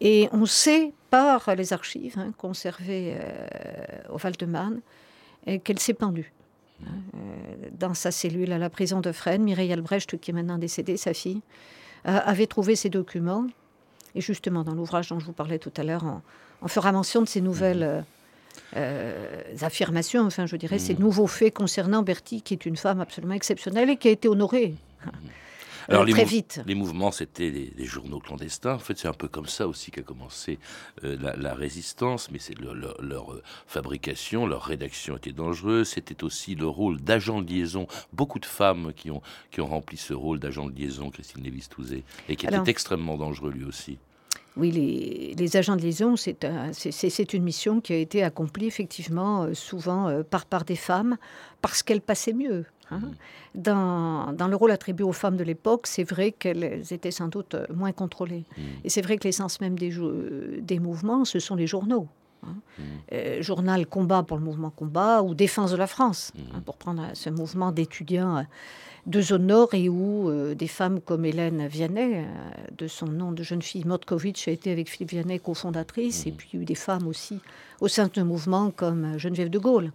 Et 0.00 0.28
on 0.32 0.46
sait 0.46 0.92
par 1.10 1.54
les 1.56 1.72
archives 1.72 2.18
hein, 2.18 2.32
conservées 2.36 3.16
euh, 3.16 4.12
au 4.12 4.16
Val-de-Marne 4.16 4.80
qu'elle 5.64 5.78
s'est 5.78 5.94
pendue. 5.94 6.32
dans 7.72 7.94
sa 7.94 8.10
cellule 8.10 8.52
à 8.52 8.58
la 8.58 8.68
prison 8.68 9.00
de 9.00 9.12
Fresnes, 9.12 9.42
Mireille 9.42 9.72
Albrecht, 9.72 10.18
qui 10.18 10.30
est 10.30 10.34
maintenant 10.34 10.58
décédée, 10.58 10.98
sa 10.98 11.14
fille, 11.14 11.40
avait 12.04 12.46
trouvé 12.46 12.76
ces 12.76 12.90
documents 12.90 13.46
et 14.18 14.20
justement, 14.20 14.64
dans 14.64 14.74
l'ouvrage 14.74 15.10
dont 15.10 15.20
je 15.20 15.24
vous 15.24 15.32
parlais 15.32 15.60
tout 15.60 15.72
à 15.76 15.84
l'heure, 15.84 16.02
on, 16.04 16.20
on, 16.62 16.68
fera 16.68 16.90
mention 16.90 17.22
de 17.22 17.28
ces 17.28 17.40
nouvelles 17.40 17.84
euh, 17.84 18.00
euh, 18.76 19.44
affirmations, 19.60 20.26
enfin, 20.26 20.44
je 20.46 20.56
dirais, 20.56 20.76
mmh. 20.76 20.80
ces 20.80 20.94
nouveaux 20.96 21.28
faits 21.28 21.54
concernant 21.54 22.02
Bertie, 22.02 22.42
qui 22.42 22.52
est 22.52 22.66
une 22.66 22.76
femme 22.76 23.00
absolument 23.00 23.34
exceptionnelle 23.34 23.90
et 23.90 23.96
qui 23.96 24.08
a 24.08 24.10
été 24.10 24.26
honorée. 24.26 24.74
Mmh. 25.06 25.10
Alors, 25.88 26.04
les 26.04 26.12
très 26.12 26.24
vite. 26.24 26.60
Les 26.66 26.74
mouvements, 26.74 27.10
c'était 27.10 27.50
les 27.50 27.84
journaux 27.86 28.20
clandestins. 28.20 28.74
En 28.74 28.78
fait, 28.78 28.98
c'est 28.98 29.08
un 29.08 29.14
peu 29.14 29.26
comme 29.26 29.46
ça 29.46 29.66
aussi 29.66 29.90
qu'a 29.90 30.02
commencé 30.02 30.58
euh, 31.02 31.16
la, 31.18 31.34
la 31.36 31.54
résistance, 31.54 32.30
mais 32.30 32.38
c'est 32.38 32.54
leur, 32.58 33.32
euh, 33.32 33.42
fabrication, 33.66 34.46
leur 34.46 34.64
rédaction 34.64 35.16
était 35.16 35.32
dangereuse. 35.32 35.88
C'était 35.88 36.22
aussi 36.24 36.54
le 36.54 36.66
rôle 36.66 37.00
d'agent 37.00 37.40
de 37.40 37.50
liaison. 37.50 37.86
Beaucoup 38.12 38.38
de 38.38 38.46
femmes 38.46 38.92
qui 38.94 39.10
ont, 39.10 39.22
qui 39.50 39.62
ont 39.62 39.66
rempli 39.66 39.96
ce 39.96 40.12
rôle 40.12 40.38
d'agent 40.38 40.66
de 40.66 40.78
liaison, 40.78 41.08
Christine 41.10 41.42
Lévis-Touzé, 41.42 42.04
et 42.28 42.36
qui 42.36 42.46
Alors- 42.46 42.60
était 42.60 42.70
extrêmement 42.70 43.16
dangereux 43.16 43.50
lui 43.50 43.64
aussi. 43.64 43.98
Oui, 44.58 44.72
les, 44.72 45.34
les 45.38 45.56
agents 45.56 45.76
de 45.76 45.82
liaison, 45.82 46.16
c'est 46.16 46.44
un- 46.44 46.72
c'est- 46.72 46.90
c'est- 46.90 47.10
c'est 47.10 47.32
une 47.32 47.44
mission 47.44 47.80
qui 47.80 47.92
a 47.92 47.96
été 47.96 48.24
accomplie 48.24 48.66
effectivement 48.66 49.44
euh, 49.44 49.54
souvent 49.54 50.08
euh, 50.08 50.22
par, 50.24 50.46
par 50.46 50.64
des 50.64 50.74
femmes 50.76 51.16
parce 51.62 51.82
qu'elles 51.84 52.00
passaient 52.00 52.32
mieux. 52.32 52.64
hein. 52.90 53.00
Dans, 53.54 54.32
dans 54.32 54.48
le 54.48 54.56
rôle 54.56 54.70
attribué 54.72 55.04
aux 55.04 55.12
femmes 55.12 55.36
de 55.36 55.44
l'époque, 55.44 55.86
c'est 55.86 56.04
vrai 56.04 56.32
qu'elles 56.32 56.82
étaient 56.92 57.10
sans 57.10 57.28
doute 57.28 57.54
euh, 57.54 57.66
moins 57.74 57.92
contrôlées. 57.92 58.44
Et 58.84 58.88
c'est 58.90 59.02
vrai 59.02 59.16
que 59.16 59.24
l'essence 59.24 59.60
même 59.60 59.76
des 59.78 60.78
mouvements, 60.80 61.24
ce 61.24 61.38
sont 61.38 61.54
les 61.54 61.66
journaux. 61.66 62.08
Hein. 62.44 62.54
Euh, 63.12 63.42
journal 63.42 63.86
combat 63.86 64.22
pour 64.22 64.36
le 64.36 64.42
mouvement 64.44 64.70
combat 64.70 65.22
ou 65.22 65.34
défense 65.34 65.70
de 65.70 65.76
la 65.76 65.86
France, 65.86 66.32
hein, 66.54 66.60
pour 66.64 66.76
prendre 66.76 67.02
ce 67.14 67.30
mouvement 67.30 67.72
d'étudiants 67.72 68.38
euh, 68.38 68.42
de 69.06 69.20
zone 69.22 69.46
nord 69.46 69.72
et 69.72 69.88
où 69.88 70.28
euh, 70.28 70.54
des 70.54 70.66
femmes 70.68 71.00
comme 71.00 71.24
Hélène 71.24 71.66
Vianney, 71.66 72.24
de 72.76 72.86
son 72.88 73.06
nom 73.06 73.32
de 73.32 73.42
jeune 73.42 73.62
fille, 73.62 73.84
Motkovitch, 73.86 74.48
a 74.48 74.50
été 74.50 74.70
avec 74.70 74.90
Philippe 74.90 75.10
Vianney 75.10 75.38
cofondatrice, 75.40 76.26
et 76.26 76.32
puis 76.32 76.48
il 76.52 76.56
y 76.56 76.60
a 76.60 76.62
eu 76.62 76.66
des 76.66 76.74
femmes 76.74 77.06
aussi 77.06 77.40
au 77.80 77.88
sein 77.88 78.08
de 78.08 78.12
ce 78.14 78.20
mouvement 78.20 78.70
comme 78.70 79.16
Geneviève 79.18 79.50
de 79.50 79.58
Gaulle, 79.58 79.92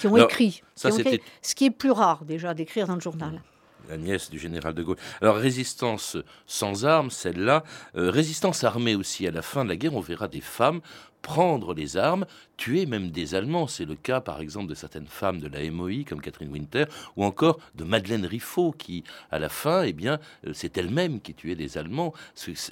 qui 0.00 0.06
ont 0.08 0.14
Alors, 0.16 0.26
écrit, 0.26 0.62
ça, 0.74 0.88
qui 0.90 0.94
ont 0.94 0.96
c'était- 0.98 1.14
écrit, 1.16 1.26
ce 1.42 1.54
qui 1.54 1.64
est 1.66 1.70
plus 1.70 1.92
rare 1.92 2.24
déjà 2.24 2.52
d'écrire 2.54 2.86
dans 2.86 2.96
le 2.96 3.00
journal. 3.00 3.40
la 3.88 3.96
nièce 3.96 4.30
du 4.30 4.38
général 4.38 4.74
de 4.74 4.82
Gaulle. 4.84 4.98
Alors, 5.20 5.36
résistance 5.36 6.16
sans 6.46 6.84
armes, 6.84 7.10
celle-là. 7.10 7.64
Euh, 7.96 8.10
résistance 8.10 8.62
armée 8.62 8.94
aussi. 8.94 9.26
À 9.26 9.32
la 9.32 9.42
fin 9.42 9.64
de 9.64 9.70
la 9.70 9.76
guerre, 9.76 9.94
on 9.94 10.00
verra 10.00 10.28
des 10.28 10.40
femmes 10.42 10.80
prendre 11.22 11.74
les 11.74 11.96
armes, 11.96 12.26
tuer 12.56 12.86
même 12.86 13.10
des 13.10 13.34
Allemands. 13.34 13.66
C'est 13.66 13.84
le 13.84 13.94
cas, 13.94 14.20
par 14.20 14.40
exemple, 14.40 14.68
de 14.68 14.74
certaines 14.74 15.06
femmes 15.06 15.40
de 15.40 15.48
la 15.48 15.70
MOI, 15.70 16.04
comme 16.08 16.20
Catherine 16.20 16.50
Winter, 16.50 16.84
ou 17.16 17.24
encore 17.24 17.58
de 17.74 17.84
Madeleine 17.84 18.26
Riffaut, 18.26 18.72
qui, 18.72 19.04
à 19.30 19.38
la 19.38 19.48
fin, 19.48 19.82
eh 19.82 19.92
bien, 19.92 20.18
euh, 20.46 20.52
c'est 20.54 20.76
elle-même 20.76 21.20
qui 21.20 21.34
tuait 21.34 21.54
des 21.54 21.78
Allemands. 21.78 22.12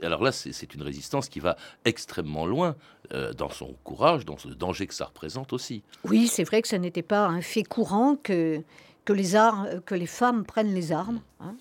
Alors 0.02 0.22
là, 0.22 0.32
c'est 0.32 0.74
une 0.74 0.82
résistance 0.82 1.28
qui 1.28 1.40
va 1.40 1.56
extrêmement 1.84 2.46
loin 2.46 2.76
euh, 3.12 3.32
dans 3.32 3.50
son 3.50 3.74
courage, 3.84 4.24
dans 4.24 4.36
ce 4.38 4.48
danger 4.48 4.86
que 4.86 4.94
ça 4.94 5.06
représente 5.06 5.52
aussi. 5.52 5.82
Oui, 6.04 6.28
c'est 6.28 6.44
vrai 6.44 6.62
que 6.62 6.68
ce 6.68 6.76
n'était 6.76 7.02
pas 7.02 7.26
un 7.26 7.40
fait 7.40 7.62
courant 7.62 8.16
que, 8.16 8.62
que, 9.04 9.12
les, 9.12 10.06
femmes 10.06 10.44
prennent 10.44 10.74
les 10.74 10.92
armes. 10.92 11.20
hein. 11.40 11.54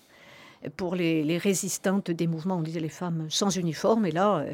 Pour 0.76 0.96
les, 0.96 1.38
résistantes 1.38 2.10
des 2.10 2.26
mouvements, 2.26 2.56
on 2.56 2.62
disait 2.62 2.80
les 2.80 2.88
femmes 2.88 3.26
sans 3.30 3.56
uniforme, 3.56 4.06
et 4.06 4.10
là, 4.10 4.38
euh, 4.38 4.52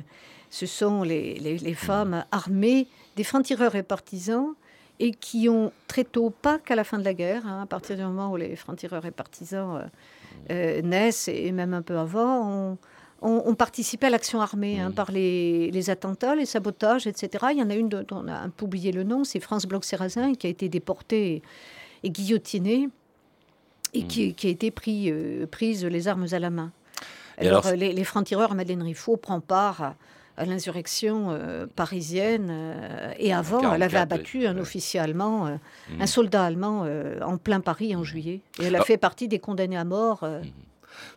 ce 0.59 0.67
sont 0.67 1.03
les, 1.03 1.35
les- 1.45 1.59
les 1.59 1.75
femmes 1.75 2.25
armées, 2.31 2.87
des 3.17 3.25
francs-tireurs 3.25 3.75
et 3.75 3.83
partisans, 3.83 4.55
et 5.01 5.11
qui 5.11 5.49
ont 5.49 5.73
très 5.89 6.05
tôt, 6.05 6.31
pas 6.31 6.59
qu'à 6.59 6.77
la 6.77 6.85
fin 6.85 6.99
de 6.99 7.05
la 7.05 7.15
guerre, 7.15 7.45
hein, 7.47 7.63
à 7.63 7.67
partir 7.67 7.97
du 7.97 8.03
moment 8.03 8.31
où 8.33 8.37
les 8.37 8.55
francs-tireurs 8.55 9.05
et 9.05 9.11
partisans 9.11 9.71
euh, 9.77 9.87
euh, 10.53 10.83
naissent, 10.83 11.27
et 11.29 11.51
même 11.51 11.75
un 11.75 11.83
peu 11.83 11.99
avant, 11.99 12.33
ont, 12.49 12.79
ont- 13.21 13.43
ont 13.51 13.55
participé 13.57 14.07
à 14.07 14.11
l'action 14.11 14.41
armée 14.41 14.79
hein, 14.79 14.93
par 14.93 15.11
les, 15.11 15.71
les 15.73 15.91
attentats, 15.91 16.37
les 16.37 16.47
sabotages, 16.47 17.09
etc. 17.09 17.47
Il 17.53 17.59
y 17.59 17.63
en 17.63 17.71
a 17.71 17.75
une 17.75 17.89
dont 17.89 18.07
on 18.13 18.29
a 18.29 18.35
un 18.37 18.51
peu 18.51 18.67
oublié 18.67 18.93
le 18.93 19.03
nom, 19.03 19.25
c'est 19.25 19.41
France 19.41 19.67
Bloch-Serrazin, 19.67 20.35
qui 20.37 20.47
a 20.47 20.51
été 20.51 20.69
déportée 20.69 21.43
et 22.05 22.11
guillotinée, 22.11 22.89
et 23.95 24.05
qui, 24.05 24.35
qui 24.35 24.47
a 24.47 24.51
été 24.51 24.71
pris, 24.71 25.11
euh, 25.11 25.47
prise 25.47 25.85
les 25.85 26.07
armes 26.07 26.27
à 26.31 26.39
la 26.39 26.51
main. 26.51 26.71
Et 27.41 27.49
Alors, 27.49 27.67
alors- 27.67 27.77
les, 27.77 27.93
les 27.93 28.05
francs-tireurs, 28.05 28.55
Madeleine 28.55 28.83
Riffaut 28.83 29.17
prend 29.17 29.41
part 29.41 29.83
à, 29.83 29.95
à 30.37 30.45
l'insurrection 30.45 31.29
euh, 31.31 31.67
parisienne, 31.77 32.49
euh, 32.51 33.13
et 33.19 33.33
avant, 33.33 33.61
elle 33.73 33.83
avait 33.83 33.93
44, 33.95 34.13
abattu 34.13 34.47
un 34.47 34.59
officier 34.59 34.99
allemand, 35.01 35.47
euh, 35.47 35.51
Mhm. 35.91 36.03
un 36.03 36.07
soldat 36.07 36.45
allemand, 36.45 36.87
en 37.25 37.37
plein 37.39 37.61
Paris 37.61 37.95
en 37.95 38.03
juillet. 38.05 38.41
Et 38.61 38.65
elle 38.65 38.77
a 38.77 38.83
fait 38.83 38.97
partie 38.97 39.29
des 39.29 39.39
condamnés 39.39 39.77
à 39.77 39.85
mort 39.85 40.25
à 40.25 40.41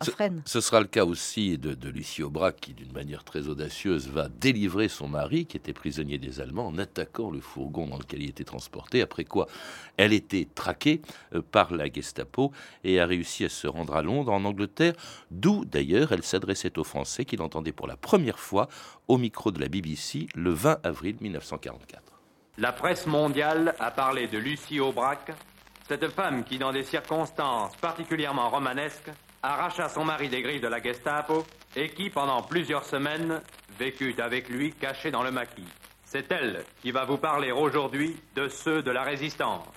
Ce, 0.02 0.12
Fresnes. 0.12 0.42
ce 0.46 0.62
sera 0.62 0.80
le 0.80 0.88
cas 0.88 1.06
aussi 1.06 1.58
de, 1.58 1.74
de 1.74 1.90
Lucie 1.90 2.24
Aubrac, 2.24 2.60
qui, 2.60 2.74
d'une 2.74 2.92
manière 2.92 3.24
très 3.24 3.48
audacieuse, 3.48 4.10
va 4.10 4.30
délivrer 4.30 4.88
son 4.88 5.08
mari, 5.08 5.46
qui 5.46 5.58
était 5.58 5.74
prisonnier 5.74 6.18
des 6.18 6.40
Allemands, 6.40 6.68
en 6.68 6.78
attaquant 6.78 7.30
le 7.32 7.40
fourgon 7.40 7.88
dans 7.88 7.98
lequel 7.98 8.22
il 8.24 8.30
était 8.30 8.44
transporté. 8.44 9.02
Après 9.02 9.26
quoi, 9.26 9.48
elle 9.98 10.14
était 10.14 10.48
traquée 10.54 11.02
euh, 11.34 11.42
par 11.42 11.74
la 11.74 11.92
Gestapo 11.92 12.52
et 12.84 13.00
a 13.00 13.06
réussi 13.06 13.46
à 13.46 13.50
se 13.50 13.68
rendre 13.68 13.96
à 13.96 14.02
Londres, 14.02 14.32
en 14.32 14.46
Angleterre, 14.46 14.94
d'où 15.32 15.66
d'ailleurs 15.66 16.12
elle 16.12 16.24
s'adressait 16.24 16.78
aux 16.78 16.84
Français 16.84 17.26
qu'il 17.26 17.42
entendait 17.42 17.72
pour 17.72 17.88
la 17.88 17.98
première 17.98 18.40
fois 18.40 18.68
au 19.08 19.18
micro 19.18 19.52
de 19.52 19.60
la 19.60 19.68
BBC 19.68 20.28
le 20.36 20.52
20 20.52 20.80
avril 20.84 21.18
1944. 21.22 22.04
La 22.58 22.72
presse 22.72 23.06
mondiale 23.06 23.76
a 23.80 23.92
parlé 23.92 24.28
de 24.28 24.38
Lucie 24.38 24.80
Aubrac, 24.80 25.32
cette 25.88 26.10
femme 26.10 26.44
qui, 26.44 26.58
dans 26.58 26.72
des 26.72 26.84
circonstances 26.84 27.76
particulièrement 27.78 28.50
romanesques, 28.50 29.12
arracha 29.44 29.90
son 29.90 30.06
mari 30.06 30.30
des 30.30 30.42
griffes 30.42 30.62
de 30.62 30.68
la 30.68 30.82
Gestapo 30.82 31.46
et 31.76 31.90
qui, 31.90 32.10
pendant 32.10 32.42
plusieurs 32.42 32.86
semaines, 32.86 33.42
vécut 33.78 34.16
avec 34.20 34.50
lui 34.50 34.74
caché 34.74 35.12
dans 35.12 35.24
le 35.24 35.32
maquis. 35.32 35.68
C'est 36.06 36.32
elle 36.32 36.64
qui 36.82 36.92
va 36.92 37.06
vous 37.06 37.18
parler 37.18 37.52
aujourd'hui 37.52 38.18
de 38.36 38.48
ceux 38.48 38.82
de 38.82 38.92
la 38.92 39.04
résistance. 39.04 39.68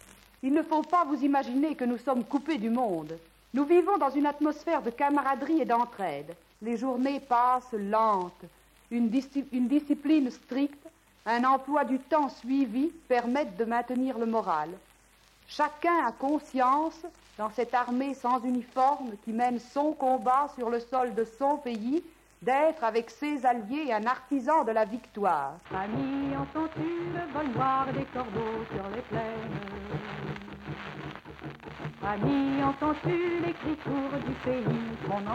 Il 0.43 0.55
ne 0.55 0.63
faut 0.63 0.83
pas 0.83 1.05
vous 1.05 1.23
imaginer 1.23 1.75
que 1.75 1.85
nous 1.85 1.99
sommes 1.99 2.25
coupés 2.25 2.59
du 2.59 2.71
monde. 2.71 3.19
Nous 3.53 3.65
vivons 3.65 3.99
dans 3.99 4.11
une 4.11 4.27
atmosphère 4.27 4.81
de 4.81 4.91
camaraderie 4.91 5.61
et 5.61 5.65
d'entraide. 5.65 6.37
Les 6.63 6.77
journées 6.77 7.21
passent 7.21 7.73
lentes. 7.73 8.45
Une, 8.91 9.11
une 9.53 9.69
discipline 9.69 10.31
stricte, 10.31 10.89
un 11.27 11.45
emploi 11.45 11.85
du 11.85 11.99
temps 11.99 12.29
suivi 12.29 12.91
permettent 13.09 13.57
de 13.57 13.65
maintenir 13.65 14.19
le 14.19 14.27
moral. 14.27 14.71
Chacun 15.49 16.07
a 16.07 16.13
conscience, 16.13 17.03
dans 17.41 17.49
cette 17.49 17.73
armée 17.73 18.13
sans 18.13 18.39
uniforme 18.45 19.13
qui 19.25 19.33
mène 19.33 19.59
son 19.59 19.93
combat 19.93 20.49
sur 20.59 20.69
le 20.69 20.79
sol 20.79 21.15
de 21.15 21.25
son 21.25 21.57
pays, 21.57 22.05
d'être 22.43 22.85
avec 22.85 23.09
ses 23.09 23.47
alliés 23.47 23.95
un 23.95 24.05
artisan 24.05 24.63
de 24.65 24.73
la 24.73 24.85
victoire. 24.85 25.55
Amis, 25.75 26.37
entends-tu 26.37 26.83
le 26.83 27.33
vol 27.33 27.49
noir 27.55 27.87
des 27.95 28.05
corbeaux 28.13 28.63
sur 28.75 28.85
les 28.95 29.01
plaines 29.01 29.57
Amis, 32.07 32.63
entends-tu 32.63 33.41
les 33.47 33.55
cris 33.55 33.77
courts 33.85 34.19
du 34.27 34.35
pays 34.45 35.09
qu'on 35.09 35.27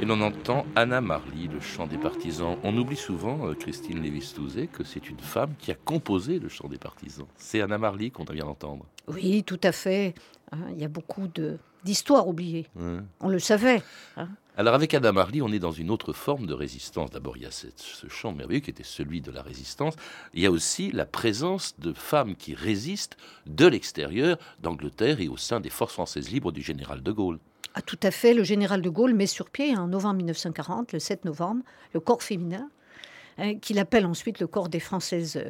Et 0.00 0.04
l'on 0.04 0.20
entend 0.20 0.64
Anna 0.76 1.00
Marly, 1.00 1.48
le 1.48 1.60
chant 1.60 1.86
des 1.88 1.98
partisans. 1.98 2.56
On 2.62 2.76
oublie 2.76 2.96
souvent, 2.96 3.48
euh, 3.48 3.54
Christine 3.54 4.00
Lévis-Touzé, 4.00 4.68
que 4.68 4.84
c'est 4.84 5.10
une 5.10 5.18
femme 5.18 5.54
qui 5.58 5.72
a 5.72 5.74
composé 5.74 6.38
le 6.38 6.48
chant 6.48 6.68
des 6.68 6.78
partisans. 6.78 7.26
C'est 7.36 7.60
Anna 7.60 7.78
Marly 7.78 8.12
qu'on 8.12 8.24
vient 8.24 8.44
d'entendre. 8.44 8.86
Oui, 9.08 9.42
tout 9.42 9.58
à 9.64 9.72
fait. 9.72 10.14
Hein, 10.52 10.58
Il 10.72 10.80
y 10.80 10.84
a 10.84 10.88
beaucoup 10.88 11.26
d'histoires 11.84 12.28
oubliées. 12.28 12.66
Ouais. 12.76 12.98
On 13.20 13.28
le 13.28 13.40
savait. 13.40 13.82
hein. 14.16 14.28
Alors 14.56 14.74
avec 14.74 14.94
Anna 14.94 15.10
Marly, 15.12 15.42
on 15.42 15.48
est 15.52 15.58
dans 15.60 15.72
une 15.72 15.90
autre 15.90 16.12
forme 16.12 16.46
de 16.46 16.54
résistance. 16.54 17.10
D'abord, 17.10 17.36
il 17.36 17.42
y 17.42 17.46
a 17.46 17.50
cette- 17.50 17.78
ce 17.80 18.08
chant 18.08 18.32
merveilleux 18.32 18.60
qui 18.60 18.70
était 18.70 18.82
celui 18.84 19.20
de 19.20 19.30
la 19.32 19.42
résistance. 19.42 19.94
Il 20.34 20.42
y 20.42 20.46
a 20.46 20.50
aussi 20.50 20.90
la 20.92 21.06
présence 21.06 21.74
de 21.78 21.92
femmes 21.92 22.34
qui 22.36 22.54
résistent 22.54 23.16
de 23.46 23.66
l'extérieur, 23.66 24.36
d'Angleterre 24.60 25.20
et 25.20 25.28
au 25.28 25.36
sein 25.36 25.58
des 25.60 25.70
forces 25.70 25.92
françaises 25.94 26.30
libres 26.30 26.50
du 26.52 26.62
général 26.62 27.02
de 27.02 27.12
Gaulle. 27.12 27.38
Ah, 27.78 27.82
tout 27.86 28.00
à 28.02 28.10
fait. 28.10 28.34
Le 28.34 28.42
général 28.42 28.82
de 28.82 28.88
Gaulle 28.88 29.14
met 29.14 29.28
sur 29.28 29.50
pied 29.50 29.76
en 29.76 29.86
novembre 29.86 30.16
1940, 30.16 30.92
le 30.94 30.98
7 30.98 31.24
novembre, 31.24 31.62
le 31.94 32.00
corps 32.00 32.24
féminin, 32.24 32.68
hein, 33.38 33.54
qu'il 33.54 33.78
appelle 33.78 34.04
ensuite 34.04 34.40
le 34.40 34.48
corps 34.48 34.68
des 34.68 34.80
Françaises 34.80 35.40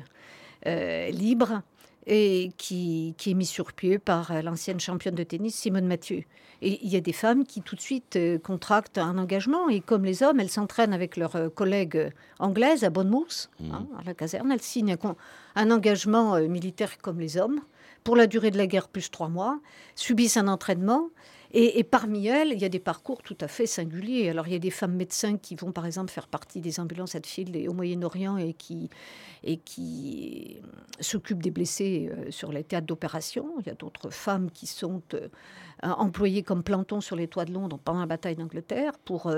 euh, 0.66 1.08
libres, 1.08 1.62
et 2.06 2.52
qui, 2.58 3.14
qui 3.16 3.30
est 3.30 3.34
mis 3.34 3.46
sur 3.46 3.72
pied 3.72 3.98
par 3.98 4.30
euh, 4.30 4.42
l'ancienne 4.42 4.78
championne 4.78 5.14
de 5.14 5.22
tennis 5.22 5.54
Simone 5.54 5.86
Mathieu. 5.86 6.24
Et 6.60 6.78
il 6.82 6.90
y 6.90 6.96
a 6.96 7.00
des 7.00 7.12
femmes 7.12 7.44
qui 7.44 7.62
tout 7.62 7.76
de 7.76 7.80
suite 7.80 8.16
euh, 8.16 8.38
contractent 8.38 8.98
un 8.98 9.16
engagement, 9.16 9.68
et 9.68 9.80
comme 9.80 10.04
les 10.04 10.22
hommes, 10.22 10.40
elles 10.40 10.50
s'entraînent 10.50 10.92
avec 10.92 11.16
leurs 11.16 11.36
euh, 11.36 11.48
collègues 11.48 11.96
euh, 11.96 12.10
anglaises 12.40 12.82
à 12.84 12.90
Bonnemousse, 12.90 13.48
hein, 13.72 13.86
à 13.98 14.02
la 14.04 14.12
caserne. 14.12 14.50
Elles 14.52 14.60
signent 14.60 14.96
un, 15.54 15.70
engagement 15.70 16.34
euh, 16.34 16.48
militaire 16.48 16.98
comme 16.98 17.20
les 17.20 17.38
hommes, 17.38 17.60
pour 18.02 18.16
la 18.16 18.26
durée 18.26 18.50
de 18.50 18.58
la 18.58 18.66
guerre 18.66 18.88
plus 18.88 19.10
trois 19.10 19.28
mois, 19.28 19.60
subissent 19.94 20.36
un 20.36 20.48
entraînement. 20.48 21.08
Et, 21.54 21.82
parmi 21.82 22.26
elles, 22.26 22.52
il 22.52 22.58
y 22.58 22.64
a 22.66 22.68
des 22.68 22.78
parcours 22.78 23.22
tout 23.22 23.36
à 23.40 23.48
fait 23.48 23.66
singuliers. 23.66 24.28
Alors, 24.28 24.46
il 24.48 24.52
y 24.52 24.56
a 24.56 24.58
des 24.58 24.70
femmes 24.70 24.94
médecins 24.94 25.38
qui 25.38 25.54
vont, 25.54 25.72
par 25.72 25.86
exemple, 25.86 26.10
faire 26.10 26.28
partie 26.28 26.60
des 26.60 26.78
ambulances 26.78 27.14
à 27.14 27.20
field 27.24 27.56
et 27.56 27.68
au 27.68 27.72
Moyen-Orient 27.72 28.36
et 28.36 28.52
qui, 28.52 28.90
euh, 29.46 29.56
s'occupent 31.00 31.42
des 31.42 31.50
blessés 31.50 32.10
euh, 32.12 32.30
sur 32.30 32.52
les 32.52 32.64
théâtres 32.64 32.86
d'opération. 32.86 33.54
Il 33.60 33.66
y 33.66 33.70
a 33.70 33.74
d'autres 33.74 34.10
femmes 34.10 34.50
qui 34.50 34.66
sont 34.66 35.02
euh, 35.14 35.28
employées 35.82 36.42
comme 36.42 36.62
plantons 36.62 37.00
sur 37.00 37.16
les 37.16 37.28
toits 37.28 37.46
de 37.46 37.52
Londres 37.52 37.78
pendant 37.82 38.00
la 38.00 38.06
bataille 38.06 38.36
d'Angleterre 38.36 38.98
pour 39.04 39.32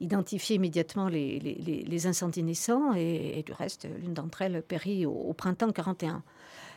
identifier 0.00 0.56
immédiatement 0.56 1.08
les, 1.08 1.38
les- 1.40 2.06
incendies 2.06 2.42
naissants. 2.42 2.94
Et, 2.94 3.38
et 3.38 3.42
du 3.42 3.52
reste, 3.52 3.88
l'une 4.00 4.14
d'entre 4.14 4.42
elles 4.42 4.62
périt 4.62 5.04
au, 5.06 5.12
au 5.12 5.32
printemps 5.32 5.72
41. 5.72 6.22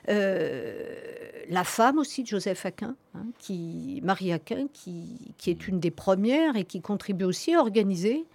Euh, 0.09 1.03
la 1.49 1.63
femme 1.63 1.97
aussi 1.97 2.23
de 2.23 2.27
Joseph 2.27 2.65
Aquin, 2.65 2.95
hein, 3.15 3.25
qui, 3.39 3.99
Marie 4.03 4.31
Aquin, 4.31 4.67
qui, 4.71 5.33
qui, 5.37 5.49
est 5.49 5.67
une 5.67 5.79
des 5.79 5.91
premières 5.91 6.55
et 6.55 6.63
qui 6.63 6.81
contribue 6.81 7.25
aussi 7.25 7.53
à 7.53 7.59
organiser. 7.59 8.25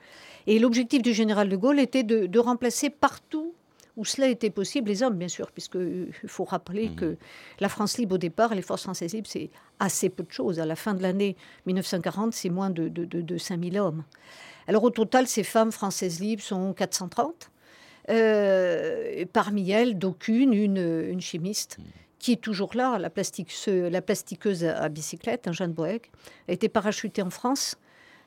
Et 0.47 0.59
l'objectif 0.59 1.03
du 1.03 1.13
général 1.13 1.49
de 1.49 1.57
Gaulle 1.57 1.81
était 1.81 2.05
de, 2.05 2.27
de 2.27 2.39
remplacer 2.39 2.91
partout 2.91 3.55
où 3.99 4.05
cela 4.05 4.29
était 4.29 4.51
possible, 4.51 4.89
les 4.89 5.03
hommes, 5.03 5.17
bien 5.17 5.29
sûr, 5.29 5.51
puisqu'il 5.51 6.13
faut 6.29 6.45
rappeler 6.45 6.91
que 6.91 7.17
la 7.59 7.69
France 7.69 7.99
libre, 7.99 8.15
au 8.15 8.19
départ, 8.19 8.55
les 8.55 8.63
forces 8.63 8.85
françaises 8.85 9.13
libres, 9.13 9.27
c'est 9.29 9.51
assez 9.81 10.09
peu 10.09 10.23
de 10.23 10.31
choses. 10.31 10.61
À 10.61 10.67
la 10.67 10.77
fin 10.77 10.95
de 10.95 11.03
l'année 11.03 11.37
1940, 11.67 12.33
c'est 12.33 12.49
moins 12.49 12.71
de, 12.71 12.89
de, 12.89 13.05
de, 13.05 13.21
de 13.21 13.39
5000 13.39 13.77
hommes. 13.77 14.05
Alors, 14.69 14.85
au 14.85 14.91
total, 14.91 15.27
ces 15.27 15.43
femmes 15.43 15.73
françaises 15.73 16.21
libres 16.21 16.43
sont 16.43 16.73
430. 16.75 17.51
Euh, 18.09 19.25
parmi 19.33 19.71
elles, 19.71 19.99
d'aucune, 19.99 20.55
une, 20.55 20.79
une, 21.11 21.21
chimiste 21.21 21.79
qui 22.19 22.33
est 22.33 22.41
toujours 22.41 22.75
là, 22.75 22.99
la, 22.99 23.11
la 23.91 24.03
plastiqueuse 24.03 24.65
à 24.65 24.89
bicyclette, 24.89 25.53
Jeanne 25.53 25.73
Boeck, 25.73 26.11
a 26.49 26.53
été 26.53 26.69
parachutée 26.69 27.23
en 27.23 27.31
France 27.31 27.77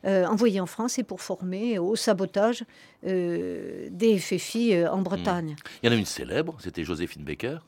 euh, 0.06 0.26
envoyé 0.26 0.60
en 0.60 0.66
France 0.66 0.98
et 0.98 1.04
pour 1.04 1.22
former 1.22 1.78
au 1.78 1.96
sabotage 1.96 2.64
euh, 3.06 3.88
des 3.92 4.18
FFI 4.18 4.74
euh, 4.74 4.92
en 4.92 5.02
Bretagne. 5.02 5.56
Il 5.84 5.86
y 5.86 5.90
en 5.90 5.96
a 5.96 6.00
une 6.00 6.06
célèbre, 6.06 6.58
c'était 6.60 6.84
Joséphine 6.84 7.24
Baker. 7.24 7.60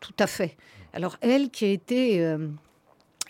Tout 0.00 0.14
à 0.18 0.26
fait. 0.26 0.56
Alors 0.92 1.16
elle 1.20 1.50
qui 1.50 1.64
a 1.66 1.68
été... 1.68 2.36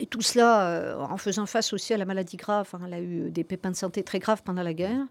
Et 0.00 0.06
tout 0.06 0.22
cela 0.22 0.68
euh, 0.68 0.98
en 0.98 1.16
faisant 1.16 1.46
face 1.46 1.72
aussi 1.72 1.94
à 1.94 1.96
la 1.96 2.04
maladie 2.04 2.36
grave. 2.36 2.68
Hein, 2.72 2.80
elle 2.86 2.94
a 2.94 3.00
eu 3.00 3.30
des 3.30 3.44
pépins 3.44 3.70
de 3.70 3.76
santé 3.76 4.02
très 4.02 4.18
graves 4.18 4.42
pendant 4.42 4.62
la 4.62 4.74
guerre. 4.74 5.06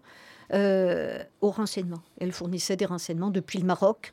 Euh, 0.52 1.22
aux 1.40 1.50
renseignements. 1.50 2.02
Elle 2.20 2.32
fournissait 2.32 2.76
des 2.76 2.84
renseignements 2.84 3.30
depuis 3.30 3.58
le 3.58 3.64
Maroc 3.64 4.12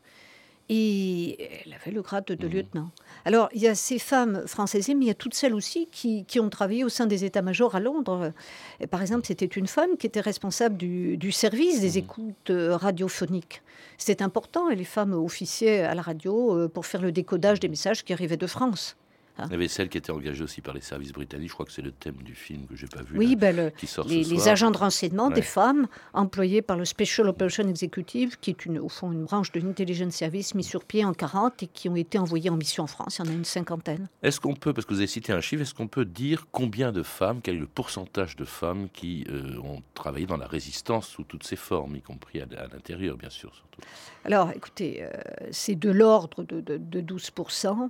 et 0.70 1.66
elle 1.66 1.74
avait 1.74 1.92
le 1.92 2.02
grade 2.02 2.24
de, 2.26 2.36
de 2.36 2.48
lieutenant. 2.48 2.90
Alors, 3.26 3.50
il 3.54 3.62
y 3.62 3.68
a 3.68 3.76
ces 3.76 4.00
femmes 4.00 4.48
françaises, 4.48 4.88
mais 4.88 5.06
il 5.06 5.08
y 5.08 5.12
a 5.12 5.14
toutes 5.14 5.34
celles 5.34 5.54
aussi 5.54 5.90
qui, 5.92 6.24
qui 6.24 6.40
ont 6.40 6.50
travaillé 6.50 6.86
au 6.86 6.90
sein 6.90 7.06
des 7.06 7.26
états-majors 7.26 7.76
à 7.76 7.82
Londres. 7.82 8.32
Et 8.80 8.88
par 8.88 9.02
exemple, 9.02 9.28
c'était 9.28 9.46
une 9.46 9.68
femme 9.68 9.98
qui 9.98 10.08
était 10.08 10.22
responsable 10.22 10.78
du, 10.78 11.18
du 11.18 11.34
service 11.34 11.82
des 11.82 11.98
écoutes 11.98 12.50
euh, 12.50 12.78
radiophoniques. 12.78 13.62
C'était 13.98 14.24
important, 14.24 14.70
et 14.70 14.78
les 14.78 14.86
femmes 14.86 15.14
officiaient 15.14 15.82
à 15.82 15.96
la 15.96 16.02
radio 16.02 16.58
euh, 16.58 16.70
pour 16.70 16.86
faire 16.86 17.02
le 17.02 17.12
décodage 17.12 17.60
des 17.60 17.68
messages 17.68 18.06
qui 18.06 18.14
arrivaient 18.14 18.38
de 18.38 18.48
France. 18.48 18.96
Hein. 19.38 19.46
Il 19.48 19.52
y 19.52 19.56
avait 19.56 19.68
celle 19.68 19.90
qui 19.90 19.98
était 19.98 20.12
engagée 20.12 20.44
aussi 20.44 20.62
par 20.62 20.74
les 20.74 20.82
services 20.82 21.12
britanniques. 21.12 21.50
Je 21.50 21.54
crois 21.54 21.66
que 21.66 21.72
c'est 21.72 21.82
le 21.82 21.92
thème 21.92 22.16
du 22.24 22.36
film 22.36 22.66
que 22.68 22.76
j'ai 22.76 22.88
pas 22.88 23.02
vu. 23.02 23.18
Oui, 23.18 23.32
là, 23.32 23.36
ben 23.38 23.56
le, 23.56 23.70
qui 23.72 23.88
sort 23.88 24.08
les, 24.08 24.24
ce 24.24 24.30
les 24.30 24.38
soir. 24.38 24.50
agents 24.50 24.72
de 24.72 24.78
renseignement, 24.78 25.28
Ouais. 25.28 25.34
des 25.36 25.42
femmes 25.42 25.88
employées 26.14 26.62
par 26.62 26.78
le 26.78 26.86
Special 26.86 27.28
Operation 27.28 27.68
Executive, 27.68 28.38
qui 28.40 28.50
est 28.52 28.66
une, 28.66 28.80
au 28.80 28.90
fond 28.90 29.12
une 29.12 29.24
branche 29.26 29.52
de 29.52 29.60
l'intelligence 29.60 30.14
service 30.14 30.56
mise 30.56 30.68
sur 30.68 30.84
pied 30.84 31.06
en 31.06 31.14
40 31.14 31.64
et 31.64 31.68
qui 31.68 31.90
ont 31.90 31.96
été 31.96 32.18
envoyées 32.18 32.50
en 32.50 32.58
mission 32.58 32.84
en 32.84 32.88
France. 32.88 33.20
Il 33.20 33.26
y 33.26 33.30
en 33.30 33.32
a 33.32 33.36
une 33.36 33.46
cinquantaine. 33.46 34.08
Est-ce 34.24 34.40
qu'on 34.40 34.54
peut, 34.56 34.74
parce 34.74 34.86
que 34.86 34.94
vous 34.94 35.00
avez 35.00 35.08
cité 35.08 35.32
un 35.34 35.42
chiffre, 35.42 35.62
est-ce 35.62 35.74
qu'on 35.74 35.88
peut 35.88 36.06
dire 36.06 36.48
combien 36.52 36.92
de 36.92 37.04
femmes, 37.04 37.40
quel 37.42 37.56
est 37.56 37.60
le 37.60 37.68
pourcentage 37.68 38.36
de 38.36 38.46
femmes 38.46 38.90
qui 38.94 39.26
euh, 39.30 39.58
ont 39.64 39.82
travaillé 39.94 40.26
dans 40.26 40.38
la 40.38 40.48
résistance 40.48 41.08
sous 41.08 41.24
toutes 41.24 41.44
ses 41.46 41.56
formes, 41.56 41.96
y 41.96 42.02
compris 42.02 42.42
à, 42.42 42.44
à 42.58 42.68
l'intérieur, 42.68 43.18
bien 43.18 43.30
sûr, 43.30 43.54
surtout? 43.56 43.82
Alors, 44.26 44.52
écoutez, 44.52 45.04
euh, 45.04 45.10
c'est 45.52 45.76
de 45.76 45.90
l'ordre 45.90 46.44
de, 46.44 46.62
de, 46.62 46.78
de 46.78 47.02
12%, 47.02 47.90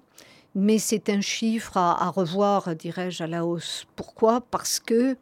mais 0.56 0.80
c'est 0.80 1.10
un 1.10 1.22
chiffre 1.22 1.78
à, 1.78 2.10
revoir, 2.10 2.76
dirais-je, 2.76 3.24
à 3.24 3.28
la 3.28 3.46
hausse. 3.46 3.86
Pourquoi? 3.96 4.42
Parce 4.42 4.80
que, 4.80 5.18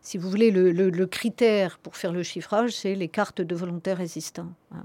si 0.00 0.18
vous 0.18 0.28
voulez, 0.28 0.50
le, 0.50 1.06
critère 1.06 1.78
pour 1.78 1.96
faire 1.96 2.12
le 2.12 2.22
chiffrage, 2.22 2.72
c'est 2.72 2.94
les 2.94 3.08
cartes 3.08 3.40
de 3.40 3.54
volontaires 3.54 3.98
résistants. 3.98 4.52
hein. 4.74 4.84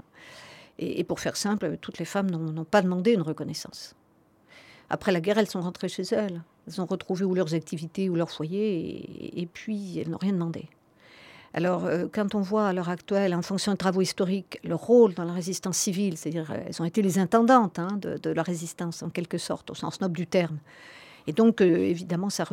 Et, 0.78 1.02
pour 1.02 1.18
faire 1.18 1.36
simple, 1.36 1.76
toutes 1.80 1.98
les 1.98 2.04
femmes 2.04 2.30
n'ont 2.30 2.64
pas 2.64 2.82
demandé 2.82 3.12
une 3.12 3.22
reconnaissance. 3.22 3.96
Après 4.90 5.10
la 5.10 5.20
guerre, 5.20 5.38
elles 5.38 5.50
sont 5.50 5.60
rentrées 5.60 5.88
chez 5.88 6.04
elles. 6.14 6.42
Elles 6.68 6.80
ont 6.80 6.86
retrouvé 6.86 7.24
ou 7.24 7.34
leurs 7.34 7.54
activités 7.54 8.08
ou 8.08 8.14
leur 8.14 8.30
foyer, 8.30 9.40
et 9.40 9.46
puis 9.46 9.98
elles 9.98 10.08
n'ont 10.08 10.18
rien 10.18 10.32
demandé. 10.32 10.68
Alors, 11.54 11.86
euh, 11.86 12.06
quand 12.12 12.34
on 12.34 12.40
voit 12.40 12.68
à 12.68 12.72
l'heure 12.72 12.88
actuelle, 12.88 13.34
en 13.34 13.42
fonction 13.42 13.72
des 13.72 13.78
travaux 13.78 14.02
historiques, 14.02 14.60
leur 14.64 14.80
rôle 14.80 15.14
dans 15.14 15.24
la 15.24 15.32
résistance 15.32 15.78
civile, 15.78 16.18
c'est-à-dire 16.18 16.50
euh, 16.50 16.58
elles 16.66 16.82
ont 16.82 16.84
été 16.84 17.00
les 17.00 17.18
intendantes 17.18 17.78
hein, 17.78 17.98
de, 18.00 18.30
la 18.30 18.42
résistance, 18.42 19.02
en 19.02 19.08
quelque 19.08 19.38
sorte, 19.38 19.70
au 19.70 19.74
sens 19.74 20.00
noble 20.00 20.16
du 20.16 20.26
terme. 20.26 20.58
Et 21.26 21.32
donc, 21.32 21.60
euh, 21.60 21.76
évidemment, 21.78 22.30
ça, 22.30 22.44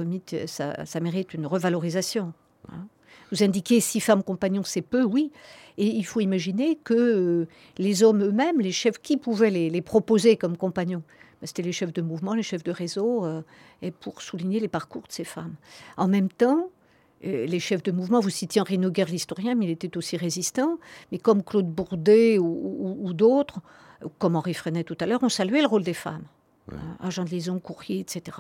ça, 0.48 1.00
mérite 1.02 1.34
une 1.34 1.46
revalorisation. 1.46 2.34
hein. 2.72 2.88
Vous 3.32 3.44
indiquez 3.44 3.80
six 3.80 4.00
femmes 4.00 4.24
compagnons, 4.24 4.64
c'est 4.64 4.82
peu, 4.82 5.04
oui. 5.04 5.32
Et 5.78 5.88
il 5.88 6.06
faut 6.06 6.22
imaginer 6.22 6.78
que 6.84 7.48
les 7.78 8.04
hommes 8.04 8.24
eux-mêmes, 8.24 8.62
les 8.62 8.72
chefs, 8.72 9.00
qui 9.00 9.18
pouvaient 9.18 9.50
les, 9.50 9.82
proposer 9.82 10.38
comme 10.38 10.56
compagnons? 10.56 11.02
Ben, 11.42 11.48
C'était 11.48 11.64
les 11.64 11.74
chefs 11.74 11.92
de 11.92 12.02
mouvement, 12.02 12.34
les 12.34 12.44
chefs 12.44 12.64
de 12.64 12.72
réseau, 12.72 13.26
et 13.82 13.92
pour 13.92 14.22
souligner 14.22 14.60
les 14.60 14.68
parcours 14.68 15.02
de 15.02 15.12
ces 15.12 15.24
femmes. 15.24 15.56
En 15.98 16.08
même 16.08 16.30
temps, 16.30 16.70
les 17.22 17.60
chefs 17.60 17.84
de 17.84 17.92
mouvement, 17.92 18.20
vous 18.20 18.30
citiez 18.30 18.62
Henri 18.62 18.78
Noguer, 18.78 19.06
l'historien, 19.06 19.56
mais 19.56 19.66
il 19.66 19.72
était 19.72 19.98
aussi 19.98 20.18
résistant. 20.18 20.78
Mais 21.12 21.18
comme 21.18 21.44
Claude 21.44 21.68
Bourdet 21.68 22.38
ou, 22.38 22.46
ou- 22.46 22.98
ou 23.08 23.14
d'autres, 23.14 23.60
comme 24.20 24.36
Henri 24.36 24.54
Freinet 24.54 24.84
tout 24.84 24.98
à 25.00 25.06
l'heure, 25.06 25.22
on 25.24 25.30
saluait 25.30 25.62
le 25.62 25.68
rôle 25.68 25.84
des 25.84 25.94
femmes. 25.94 26.24
Hein, 26.72 26.98
agents 27.00 27.24
de 27.24 27.30
liaison, 27.30 27.60
courrier, 27.60 28.00
etc. 28.00 28.38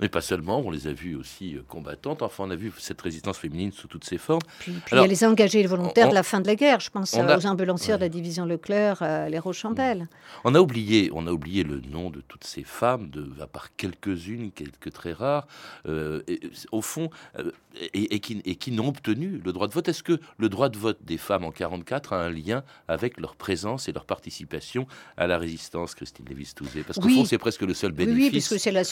Mais 0.00 0.08
pas 0.10 0.20
seulement, 0.20 0.58
on 0.60 0.70
les 0.70 0.88
a 0.88 0.92
vues 0.92 1.14
aussi 1.16 1.54
euh, 1.56 1.62
combattantes. 1.66 2.20
Enfin, 2.22 2.44
on 2.46 2.50
a 2.50 2.56
vu 2.56 2.70
cette 2.78 3.00
résistance 3.00 3.38
féminine 3.38 3.72
sous 3.72 3.88
toutes 3.88 4.04
ses 4.04 4.18
formes. 4.18 4.42
Puis 4.58 4.72
il 4.92 4.98
y 4.98 5.00
a 5.00 5.06
les 5.06 5.24
engagés 5.24 5.66
volontaires 5.66 6.06
on- 6.06 6.10
de 6.10 6.14
la 6.14 6.22
fin 6.22 6.40
de 6.40 6.46
la 6.46 6.54
guerre. 6.54 6.80
Je 6.80 6.90
pense 6.90 7.14
euh, 7.14 7.22
a- 7.26 7.38
aux 7.38 7.46
ambulancières 7.46 7.96
de 7.96 8.02
la 8.02 8.08
division 8.10 8.44
Leclerc, 8.44 8.98
euh, 9.00 9.28
les 9.28 9.38
Rochambelles. 9.38 10.08
On 10.44 10.54
a 10.54 10.60
oublié, 10.60 11.10
on 11.14 11.26
a 11.26 11.30
oublié 11.32 11.62
le 11.62 11.80
nom 11.90 12.10
de 12.10 12.20
toutes 12.20 12.44
ces 12.44 12.62
femmes, 12.62 13.08
de, 13.08 13.26
à 13.40 13.46
part 13.46 13.74
quelques-unes, 13.76 14.50
quelques 14.52 14.92
très 14.92 15.12
rares, 15.12 15.46
euh, 15.88 16.22
et, 16.28 16.40
au 16.72 16.82
fond, 16.82 17.08
euh, 17.38 17.50
et, 17.94 18.14
et 18.16 18.20
qui, 18.20 18.42
et 18.44 18.56
qui 18.56 18.72
n'ont 18.72 18.88
obtenu 18.88 19.40
le 19.44 19.52
droit 19.52 19.66
de 19.68 19.72
vote. 19.72 19.88
Est-ce 19.88 20.02
que 20.02 20.18
le 20.38 20.48
droit 20.48 20.68
de 20.68 20.76
vote 20.78 20.98
des 21.02 21.18
femmes 21.18 21.44
en 21.44 21.50
44 21.52 22.12
a 22.12 22.22
un 22.22 22.30
lien 22.30 22.64
avec 22.88 23.18
leur 23.18 23.34
présence 23.36 23.88
et 23.88 23.92
leur 23.92 24.04
participation 24.04 24.86
à 25.16 25.26
la 25.26 25.38
résistance, 25.38 25.94
Christine 25.94 26.26
Lévis-Touzé 26.28 26.82
Parce 26.82 26.98
qu'au 26.98 27.06
Oui. 27.06 27.14
fond, 27.16 27.24
c'est 27.24 27.38
presque 27.38 27.62
le 27.62 27.72
seul 27.74 27.92
Oui, 27.92 27.96
bénéfice. 28.06 28.24
oui, 28.24 28.30
puisque 28.30 28.58
c'est 28.60 28.72
la- 28.72 28.84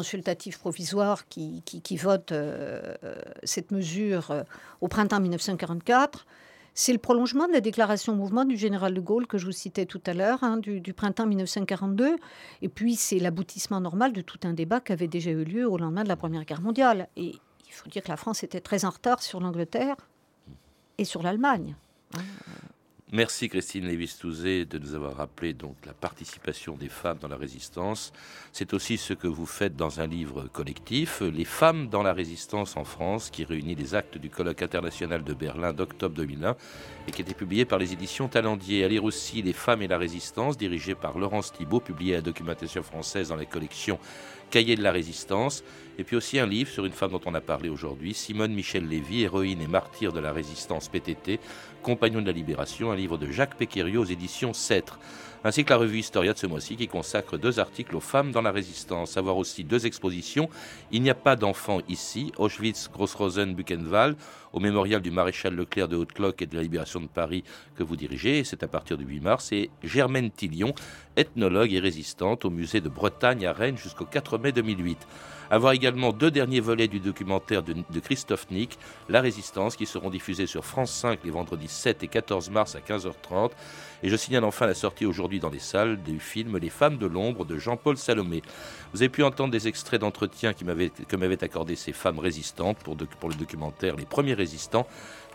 consultative 0.00 0.58
provisoire 0.58 1.28
qui, 1.28 1.62
vote 1.98 2.32
euh, 2.32 2.94
euh, 3.04 3.14
cette 3.42 3.70
mesure 3.70 4.30
euh, 4.30 4.44
au 4.80 4.88
printemps 4.88 5.20
1944. 5.20 6.26
C'est 6.72 6.94
le 6.94 6.98
prolongement 6.98 7.46
de 7.46 7.52
la 7.52 7.60
déclaration 7.60 8.16
mouvement 8.16 8.46
du 8.46 8.56
général 8.56 8.94
de 8.94 9.00
Gaulle 9.02 9.26
que 9.26 9.36
je 9.36 9.44
vous 9.44 9.52
citais 9.52 9.84
tout 9.84 10.00
à 10.06 10.14
l'heure, 10.14 10.42
hein, 10.42 10.56
du, 10.56 10.80
du 10.80 10.94
printemps 10.94 11.26
1942. 11.26 12.16
Et 12.62 12.68
puis 12.70 12.96
c'est 12.96 13.18
l'aboutissement 13.18 13.82
normal 13.82 14.14
de 14.14 14.22
tout 14.22 14.40
un 14.44 14.54
débat 14.54 14.80
qui 14.80 14.92
avait 14.92 15.06
déjà 15.06 15.32
eu 15.32 15.44
lieu 15.44 15.68
au 15.68 15.76
lendemain 15.76 16.04
de 16.04 16.08
la 16.08 16.16
Première 16.16 16.46
Guerre 16.46 16.62
mondiale. 16.62 17.08
Et 17.16 17.34
il 17.66 17.72
faut 17.72 17.90
dire 17.90 18.02
que 18.02 18.08
la 18.08 18.16
France 18.16 18.42
était 18.42 18.62
très 18.62 18.86
en 18.86 18.90
retard 18.90 19.22
sur 19.22 19.38
l'Angleterre 19.38 19.96
et 20.96 21.04
sur 21.04 21.22
l'Allemagne. 21.22 21.76
Merci 23.12 23.48
Christine 23.48 23.88
Lévis-Touzé 23.88 24.66
de 24.66 24.78
nous 24.78 24.94
avoir 24.94 25.16
rappelé 25.16 25.52
donc 25.52 25.74
la 25.84 25.92
participation 25.92 26.76
des 26.76 26.88
femmes 26.88 27.18
dans 27.20 27.26
la 27.26 27.36
résistance. 27.36 28.12
C'est 28.52 28.72
aussi 28.72 28.98
ce 28.98 29.14
que 29.14 29.26
vous 29.26 29.46
faites 29.46 29.74
dans 29.74 29.98
un 29.98 30.06
livre 30.06 30.44
collectif, 30.52 31.20
Les 31.20 31.44
femmes 31.44 31.88
dans 31.88 32.04
la 32.04 32.12
résistance 32.12 32.76
en 32.76 32.84
France, 32.84 33.30
qui 33.30 33.42
réunit 33.42 33.74
les 33.74 33.96
actes 33.96 34.16
du 34.16 34.30
colloque 34.30 34.62
international 34.62 35.24
de 35.24 35.34
Berlin 35.34 35.72
d'octobre 35.72 36.14
2001 36.14 36.54
et 37.08 37.10
qui 37.10 37.22
a 37.22 37.24
été 37.24 37.34
publié 37.34 37.64
par 37.64 37.80
les 37.80 37.92
éditions 37.92 38.28
Talendier. 38.28 38.84
À 38.84 38.88
lire 38.88 39.02
aussi 39.02 39.42
Les 39.42 39.54
femmes 39.54 39.82
et 39.82 39.88
la 39.88 39.98
résistance, 39.98 40.56
dirigé 40.56 40.94
par 40.94 41.18
Laurence 41.18 41.52
Thibault, 41.52 41.80
publié 41.80 42.14
à 42.14 42.18
la 42.18 42.22
documentation 42.22 42.84
française 42.84 43.30
dans 43.30 43.36
la 43.36 43.44
collection 43.44 43.98
Cahiers 44.50 44.76
de 44.76 44.82
la 44.82 44.92
résistance, 44.92 45.62
et 45.98 46.04
puis 46.04 46.16
aussi 46.16 46.38
un 46.38 46.46
livre 46.46 46.70
sur 46.70 46.84
une 46.84 46.92
femme 46.92 47.12
dont 47.12 47.20
on 47.26 47.34
a 47.34 47.40
parlé 47.40 47.68
aujourd'hui, 47.68 48.14
Simone 48.14 48.52
Michel 48.52 48.88
Lévy, 48.88 49.22
héroïne 49.22 49.62
et 49.62 49.66
martyr 49.66 50.12
de 50.12 50.20
la 50.20 50.32
résistance 50.32 50.88
PTT, 50.88 51.38
compagnon 51.82 52.20
de 52.20 52.26
la 52.26 52.32
libération, 52.32 52.90
un 52.90 52.96
livre 52.96 53.16
de 53.16 53.30
Jacques 53.30 53.56
Péqueriot 53.56 54.02
aux 54.02 54.06
éditions 54.06 54.52
Cêtre, 54.52 54.98
ainsi 55.44 55.64
que 55.64 55.70
la 55.70 55.76
revue 55.76 55.98
Historia 55.98 56.32
de 56.32 56.38
ce 56.38 56.46
mois-ci 56.46 56.76
qui 56.76 56.88
consacre 56.88 57.38
deux 57.38 57.60
articles 57.60 57.96
aux 57.96 58.00
femmes 58.00 58.30
dans 58.32 58.42
la 58.42 58.52
résistance, 58.52 59.16
avoir 59.16 59.36
aussi 59.36 59.64
deux 59.64 59.86
expositions, 59.86 60.48
Il 60.92 61.02
n'y 61.02 61.10
a 61.10 61.14
pas 61.14 61.36
d'enfants 61.36 61.80
ici, 61.88 62.32
Auschwitz, 62.38 62.90
Grossrosen, 62.92 63.54
Buchenwald, 63.54 64.16
au 64.52 64.60
mémorial 64.60 65.00
du 65.00 65.10
maréchal 65.10 65.54
Leclerc 65.54 65.88
de 65.88 65.96
Haute-Cloque 65.96 66.42
et 66.42 66.46
de 66.46 66.56
la 66.56 66.62
libération 66.62 67.00
de 67.00 67.06
Paris 67.06 67.44
que 67.76 67.82
vous 67.82 67.96
dirigez, 67.96 68.44
c'est 68.44 68.62
à 68.62 68.68
partir 68.68 68.98
du 68.98 69.04
8 69.04 69.20
mars, 69.20 69.52
et 69.52 69.70
Germaine 69.82 70.30
Tillion, 70.30 70.74
ethnologue 71.16 71.72
et 71.72 71.80
résistante 71.80 72.44
au 72.44 72.50
musée 72.50 72.80
de 72.80 72.88
Bretagne 72.88 73.46
à 73.46 73.52
Rennes 73.52 73.78
jusqu'au 73.78 74.04
4 74.04 74.38
mai 74.38 74.52
2008. 74.52 74.98
Avoir 75.50 75.72
également 75.72 76.12
deux 76.12 76.30
derniers 76.30 76.60
volets 76.60 76.86
du 76.86 77.00
documentaire 77.00 77.64
de, 77.64 77.74
Christophe 77.98 78.48
Nick, 78.52 78.78
La 79.08 79.20
Résistance, 79.20 79.74
qui 79.74 79.84
seront 79.84 80.08
diffusés 80.08 80.46
sur 80.46 80.64
France 80.64 80.92
5 80.92 81.18
les 81.24 81.30
vendredis 81.32 81.66
7 81.66 82.04
et 82.04 82.08
14 82.08 82.50
mars 82.50 82.76
à 82.76 82.78
15h30. 82.78 83.50
Et 84.04 84.08
je 84.08 84.16
signale 84.16 84.44
enfin 84.44 84.66
la 84.66 84.74
sortie 84.74 85.06
aujourd'hui 85.06 85.40
dans 85.40 85.50
les 85.50 85.58
salles 85.58 86.00
du 86.02 86.20
film 86.20 86.56
Les 86.56 86.70
femmes 86.70 86.98
de 86.98 87.06
l'ombre 87.06 87.44
de 87.44 87.58
Jean-Paul 87.58 87.96
Salomé. 87.96 88.42
Vous 88.92 89.02
avez 89.02 89.08
pu 89.08 89.24
entendre 89.24 89.50
des 89.50 89.66
extraits 89.66 90.00
d'entretien 90.00 90.52
que 90.52 91.16
m'avaient 91.16 91.44
accordé 91.44 91.74
ces 91.74 91.92
femmes 91.92 92.20
résistantes 92.20 92.78
pour 92.78 92.96
le 93.28 93.34
documentaire 93.34 93.96
Les 93.96 94.06
premiers 94.06 94.34
résistants, 94.34 94.86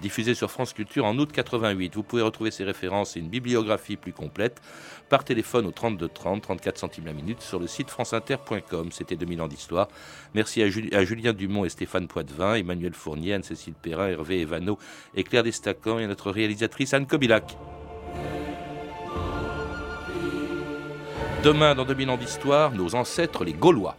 diffusé 0.01 0.35
sur 0.35 0.51
France 0.51 0.73
Culture 0.73 1.05
en 1.05 1.17
août 1.17 1.31
88. 1.31 1.95
Vous 1.95 2.03
pouvez 2.03 2.21
retrouver 2.21 2.51
ces 2.51 2.63
références 2.63 3.15
et 3.15 3.19
une 3.19 3.29
bibliographie 3.29 3.95
plus 3.95 4.13
complète 4.13 4.61
par 5.09 5.23
téléphone 5.23 5.65
au 5.65 5.71
32 5.71 6.07
30, 6.09 6.41
34 6.41 6.77
centimes 6.77 7.05
la 7.05 7.13
minute 7.13 7.41
sur 7.41 7.59
le 7.59 7.67
site 7.67 7.89
franceinter.com. 7.89 8.91
C'était 8.91 9.15
2000 9.15 9.41
ans 9.41 9.47
d'histoire. 9.47 9.87
Merci 10.33 10.61
à, 10.61 10.65
à, 10.97 11.05
Julien 11.05 11.33
Dumont 11.33 11.65
et 11.65 11.69
Stéphane 11.69 12.07
Poitvin, 12.07 12.55
Emmanuel 12.55 12.93
Fournier, 12.93 13.33
Anne-Cécile 13.33 13.75
Perrin, 13.81 14.07
Hervé 14.07 14.41
Evano 14.41 14.77
et 15.15 15.23
Claire 15.23 15.43
Destacan 15.43 15.99
et 15.99 16.07
notre 16.07 16.31
réalisatrice 16.31 16.93
Anne 16.93 17.07
Kobilac. 17.07 17.57
Demain, 21.43 21.75
dans 21.75 21.85
2000 21.85 22.09
ans 22.09 22.17
d'histoire, 22.17 22.71
nos 22.71 22.95
ancêtres 22.95 23.43
les 23.43 23.53
Gaulois. 23.53 23.95